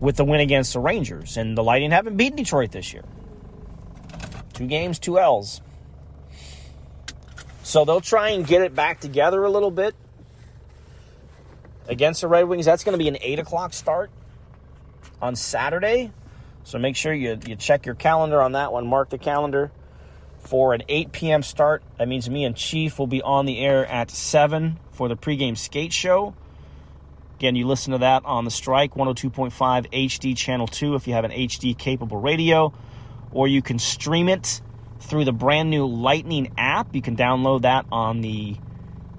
with 0.00 0.16
the 0.16 0.24
win 0.24 0.40
against 0.40 0.72
the 0.72 0.80
Rangers. 0.80 1.36
And 1.36 1.56
the 1.56 1.62
Lightning 1.62 1.92
haven't 1.92 2.16
beaten 2.16 2.36
Detroit 2.36 2.72
this 2.72 2.92
year. 2.92 3.04
Two 4.52 4.66
games, 4.66 4.98
two 4.98 5.18
L's. 5.18 5.60
So 7.72 7.86
they'll 7.86 8.02
try 8.02 8.28
and 8.32 8.46
get 8.46 8.60
it 8.60 8.74
back 8.74 9.00
together 9.00 9.42
a 9.44 9.48
little 9.48 9.70
bit 9.70 9.94
against 11.88 12.20
the 12.20 12.28
Red 12.28 12.42
Wings. 12.42 12.66
That's 12.66 12.84
going 12.84 12.92
to 12.92 13.02
be 13.02 13.08
an 13.08 13.16
8 13.18 13.38
o'clock 13.38 13.72
start 13.72 14.10
on 15.22 15.36
Saturday. 15.36 16.12
So 16.64 16.78
make 16.78 16.96
sure 16.96 17.14
you, 17.14 17.38
you 17.46 17.56
check 17.56 17.86
your 17.86 17.94
calendar 17.94 18.42
on 18.42 18.52
that 18.52 18.74
one. 18.74 18.86
Mark 18.86 19.08
the 19.08 19.16
calendar 19.16 19.72
for 20.40 20.74
an 20.74 20.82
8 20.86 21.12
p.m. 21.12 21.42
start. 21.42 21.82
That 21.96 22.08
means 22.08 22.28
me 22.28 22.44
and 22.44 22.54
Chief 22.54 22.98
will 22.98 23.06
be 23.06 23.22
on 23.22 23.46
the 23.46 23.58
air 23.60 23.86
at 23.86 24.10
7 24.10 24.78
for 24.90 25.08
the 25.08 25.16
pregame 25.16 25.56
skate 25.56 25.94
show. 25.94 26.34
Again, 27.38 27.56
you 27.56 27.66
listen 27.66 27.92
to 27.92 27.98
that 28.00 28.26
on 28.26 28.44
the 28.44 28.50
Strike 28.50 28.92
102.5 28.96 29.50
HD 30.10 30.36
Channel 30.36 30.66
2 30.66 30.94
if 30.94 31.06
you 31.06 31.14
have 31.14 31.24
an 31.24 31.30
HD 31.30 31.78
capable 31.78 32.20
radio, 32.20 32.70
or 33.30 33.48
you 33.48 33.62
can 33.62 33.78
stream 33.78 34.28
it 34.28 34.60
through 35.02 35.24
the 35.24 35.32
brand 35.32 35.70
new 35.70 35.86
Lightning 35.86 36.52
app. 36.56 36.94
You 36.94 37.02
can 37.02 37.16
download 37.16 37.62
that 37.62 37.86
on 37.92 38.20
the 38.20 38.56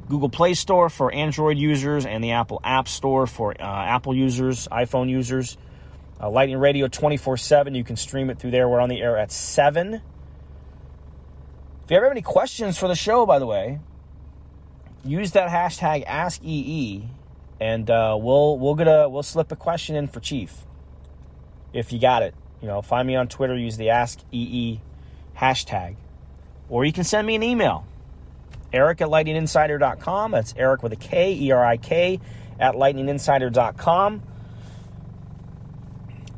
Google 0.09 0.29
Play 0.29 0.53
Store 0.53 0.89
for 0.89 1.13
Android 1.13 1.57
users 1.57 2.05
and 2.05 2.23
the 2.23 2.31
Apple 2.31 2.59
App 2.63 2.87
Store 2.87 3.27
for 3.27 3.51
uh, 3.59 3.63
Apple 3.63 4.15
users, 4.15 4.67
iPhone 4.69 5.09
users. 5.09 5.57
Uh, 6.19 6.29
Lightning 6.29 6.57
Radio 6.57 6.87
24 6.87 7.37
7. 7.37 7.75
You 7.75 7.83
can 7.83 7.95
stream 7.95 8.29
it 8.29 8.39
through 8.39 8.51
there. 8.51 8.69
We're 8.69 8.79
on 8.79 8.89
the 8.89 9.01
air 9.01 9.17
at 9.17 9.31
7. 9.31 9.95
If 9.95 10.01
you 11.89 11.97
ever 11.97 12.05
have 12.05 12.11
any 12.11 12.21
questions 12.21 12.77
for 12.77 12.87
the 12.87 12.95
show, 12.95 13.25
by 13.25 13.39
the 13.39 13.45
way, 13.45 13.79
use 15.03 15.31
that 15.31 15.49
hashtag 15.49 16.05
AskEE 16.05 17.07
and 17.59 17.89
uh, 17.89 18.17
we'll 18.19 18.57
we'll 18.57 18.75
get 18.75 18.87
a 18.87 19.07
we'll 19.07 19.23
slip 19.23 19.51
a 19.51 19.55
question 19.55 19.95
in 19.95 20.07
for 20.07 20.19
Chief 20.19 20.65
if 21.71 21.93
you 21.93 21.99
got 21.99 22.23
it. 22.23 22.35
You 22.61 22.67
know, 22.67 22.81
find 22.81 23.07
me 23.07 23.15
on 23.15 23.27
Twitter, 23.27 23.55
use 23.55 23.77
the 23.77 23.87
AskEE 23.87 24.79
hashtag, 25.39 25.95
or 26.69 26.85
you 26.85 26.93
can 26.93 27.03
send 27.03 27.25
me 27.27 27.35
an 27.35 27.43
email 27.43 27.85
eric 28.73 29.01
at 29.01 29.07
lightninginsider.com. 29.07 30.31
That's 30.31 30.53
Eric 30.57 30.83
with 30.83 30.91
a 30.91 30.97
K, 30.97 31.33
E 31.35 31.51
R 31.51 31.63
I 31.63 31.77
K, 31.77 32.19
at 32.59 32.73
lightninginsider.com. 32.73 34.23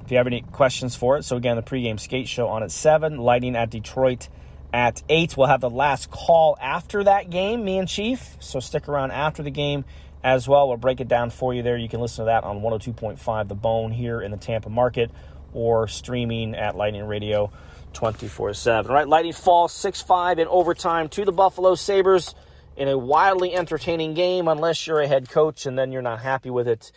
If 0.04 0.12
you 0.12 0.18
have 0.18 0.28
any 0.28 0.42
questions 0.42 0.96
for 0.96 1.18
it, 1.18 1.24
so 1.24 1.36
again, 1.36 1.56
the 1.56 1.64
pregame 1.64 2.00
skate 2.00 2.28
show 2.28 2.48
on 2.48 2.62
at 2.62 2.70
7, 2.70 3.18
Lightning 3.18 3.56
at 3.56 3.72
Detroit 3.72 4.30
at 4.72 5.02
8. 5.10 5.36
We'll 5.36 5.48
have 5.48 5.62
the 5.62 5.70
last 5.70 6.12
call 6.12 6.58
after 6.62 7.04
that 7.06 7.32
game, 7.32 7.66
me 7.66 7.80
and 7.80 7.88
Chief. 7.88 8.38
So 8.40 8.60
stick 8.60 8.88
around 8.88 9.12
after 9.12 9.42
the 9.42 9.50
game 9.50 9.84
as 10.24 10.48
well. 10.48 10.68
We'll 10.68 10.78
break 10.78 11.00
it 11.00 11.08
down 11.08 11.32
for 11.32 11.56
you 11.56 11.64
there. 11.64 11.76
You 11.76 11.90
can 11.90 12.02
listen 12.02 12.26
to 12.26 12.28
that 12.28 12.44
on 12.44 12.62
102.5 12.62 13.48
The 13.48 13.56
Bone 13.56 13.92
here 13.92 14.22
in 14.22 14.30
the 14.30 14.38
Tampa 14.38 14.70
market 14.70 15.10
or 15.54 15.88
streaming 15.88 16.54
at 16.54 16.76
Lightning 16.76 17.08
Radio 17.08 17.52
24 17.96 18.54
7. 18.54 18.92
Right, 18.92 19.08
Lightning 19.08 19.34
falls 19.34 19.74
6 19.74 20.02
5 20.02 20.40
in 20.40 20.48
overtime 20.48 21.10
to 21.10 21.26
the 21.26 21.32
Buffalo 21.32 21.74
Sabres 21.76 22.36
in 22.78 22.88
a 22.88 22.98
wildly 22.98 23.56
entertaining 23.56 24.14
game, 24.14 24.48
unless 24.48 24.86
you're 24.86 25.02
a 25.02 25.08
head 25.08 25.30
coach 25.30 25.66
and 25.66 25.80
then 25.80 25.92
you're 25.92 26.02
not 26.02 26.20
happy 26.20 26.50
with 26.50 26.68
it, 26.68 26.92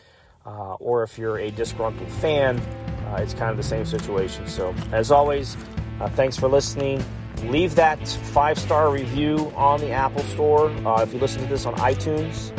uh, 0.45 0.75
or 0.75 1.05
if 1.05 1.19
you're 1.19 1.39
a 1.39 1.51
disgruntled 1.51 2.11
fan. 2.11 2.59
Uh, 2.59 3.21
it's 3.21 3.33
kind 3.33 3.51
of 3.51 3.57
the 3.57 3.63
same 3.63 3.87
situation. 3.87 4.47
So, 4.47 4.75
as 4.93 5.11
always, 5.11 5.57
uh, 6.01 6.09
thanks 6.11 6.37
for 6.37 6.49
listening. 6.49 7.03
Leave 7.45 7.77
that 7.77 8.07
five 8.07 8.59
star 8.59 8.91
review 8.91 9.53
on 9.57 9.81
the 9.81 9.93
Apple 9.93 10.23
Store. 10.25 10.69
Uh, 10.87 11.03
if 11.03 11.15
you 11.15 11.21
listen 11.21 11.41
to 11.43 11.49
this 11.49 11.65
on 11.65 11.75
iTunes, 11.77 12.53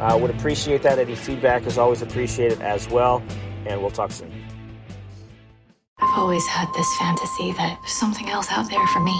I 0.00 0.14
would 0.14 0.30
appreciate 0.30 0.82
that. 0.82 0.98
Any 0.98 1.14
feedback 1.14 1.66
is 1.66 1.78
always 1.78 2.02
appreciated 2.02 2.60
as 2.60 2.88
well. 2.88 3.22
And 3.66 3.80
we'll 3.80 3.90
talk 3.90 4.10
soon. 4.10 4.49
I've 6.10 6.18
always 6.18 6.44
had 6.44 6.74
this 6.74 6.92
fantasy 6.98 7.52
that 7.52 7.78
there's 7.80 7.92
something 7.92 8.28
else 8.30 8.48
out 8.50 8.68
there 8.68 8.84
for 8.88 8.98
me. 8.98 9.16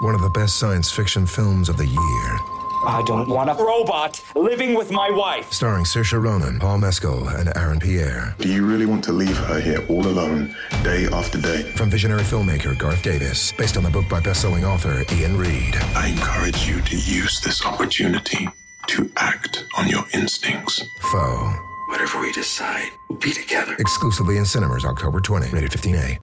One 0.00 0.16
of 0.16 0.20
the 0.20 0.30
best 0.30 0.56
science 0.56 0.90
fiction 0.90 1.26
films 1.26 1.68
of 1.68 1.76
the 1.76 1.86
year. 1.86 2.38
I 2.86 3.04
don't 3.06 3.28
want 3.28 3.50
a 3.50 3.54
robot 3.54 4.20
living 4.34 4.74
with 4.74 4.90
my 4.90 5.10
wife. 5.10 5.52
Starring 5.52 5.84
Saoirse 5.84 6.20
Ronan, 6.20 6.58
Paul 6.58 6.78
Mescal, 6.78 7.28
and 7.28 7.56
Aaron 7.56 7.78
Pierre. 7.78 8.34
Do 8.40 8.52
you 8.52 8.66
really 8.66 8.84
want 8.84 9.04
to 9.04 9.12
leave 9.12 9.36
her 9.36 9.60
here 9.60 9.86
all 9.88 10.04
alone, 10.08 10.56
day 10.82 11.06
after 11.06 11.40
day? 11.40 11.62
From 11.76 11.88
visionary 11.88 12.24
filmmaker 12.24 12.76
Garth 12.76 13.04
Davis, 13.04 13.52
based 13.52 13.76
on 13.76 13.84
the 13.84 13.90
book 13.90 14.08
by 14.08 14.18
best-selling 14.18 14.64
author 14.64 15.04
Iain 15.12 15.36
Reid. 15.36 15.76
I 15.94 16.08
encourage 16.08 16.66
you 16.66 16.80
to 16.80 16.96
use 16.96 17.40
this 17.42 17.64
opportunity 17.64 18.48
to 18.88 19.08
act 19.16 19.66
on 19.78 19.88
your 19.88 20.02
instincts. 20.12 20.84
Foe. 21.12 21.73
Whatever 21.86 22.20
we 22.20 22.32
decide, 22.32 22.92
we'll 23.10 23.18
be 23.18 23.32
together. 23.32 23.76
Exclusively 23.78 24.38
in 24.38 24.46
cinemas 24.46 24.86
October 24.86 25.20
20. 25.20 25.50
Rated 25.50 25.70
15A. 25.70 26.18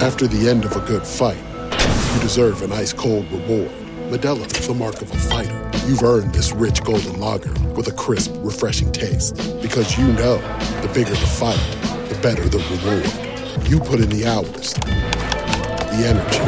After 0.00 0.28
the 0.28 0.48
end 0.48 0.64
of 0.64 0.76
a 0.76 0.80
good 0.80 1.04
fight, 1.04 1.38
you 2.14 2.20
deserve 2.20 2.62
an 2.62 2.70
ice 2.70 2.92
cold 2.92 3.30
reward. 3.32 3.70
Modelo 4.08 4.46
is 4.46 4.68
the 4.68 4.74
mark 4.74 5.02
of 5.02 5.10
a 5.10 5.16
fighter. 5.16 5.70
You've 5.88 6.04
earned 6.04 6.32
this 6.32 6.52
rich 6.52 6.84
golden 6.84 7.18
lager 7.18 7.52
with 7.74 7.88
a 7.88 7.92
crisp, 7.92 8.32
refreshing 8.36 8.92
taste. 8.92 9.34
Because 9.60 9.98
you 9.98 10.06
know 10.12 10.36
the 10.82 10.90
bigger 10.94 11.10
the 11.10 11.16
fight, 11.16 11.58
the 12.08 12.18
better 12.22 12.48
the 12.48 12.58
reward. 12.70 13.68
You 13.68 13.80
put 13.80 13.98
in 13.98 14.08
the 14.10 14.24
hours, 14.26 14.74
the 14.74 16.06
energy, 16.06 16.38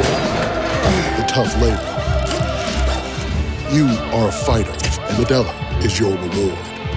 the 1.19 1.27
tough 1.27 1.53
labor. 1.61 1.95
You 3.75 3.85
are 4.15 4.29
a 4.29 4.31
fighter, 4.31 4.71
and 4.71 5.25
Modelo 5.25 5.83
is 5.83 5.99
your 5.99 6.15
reward. 6.17 6.68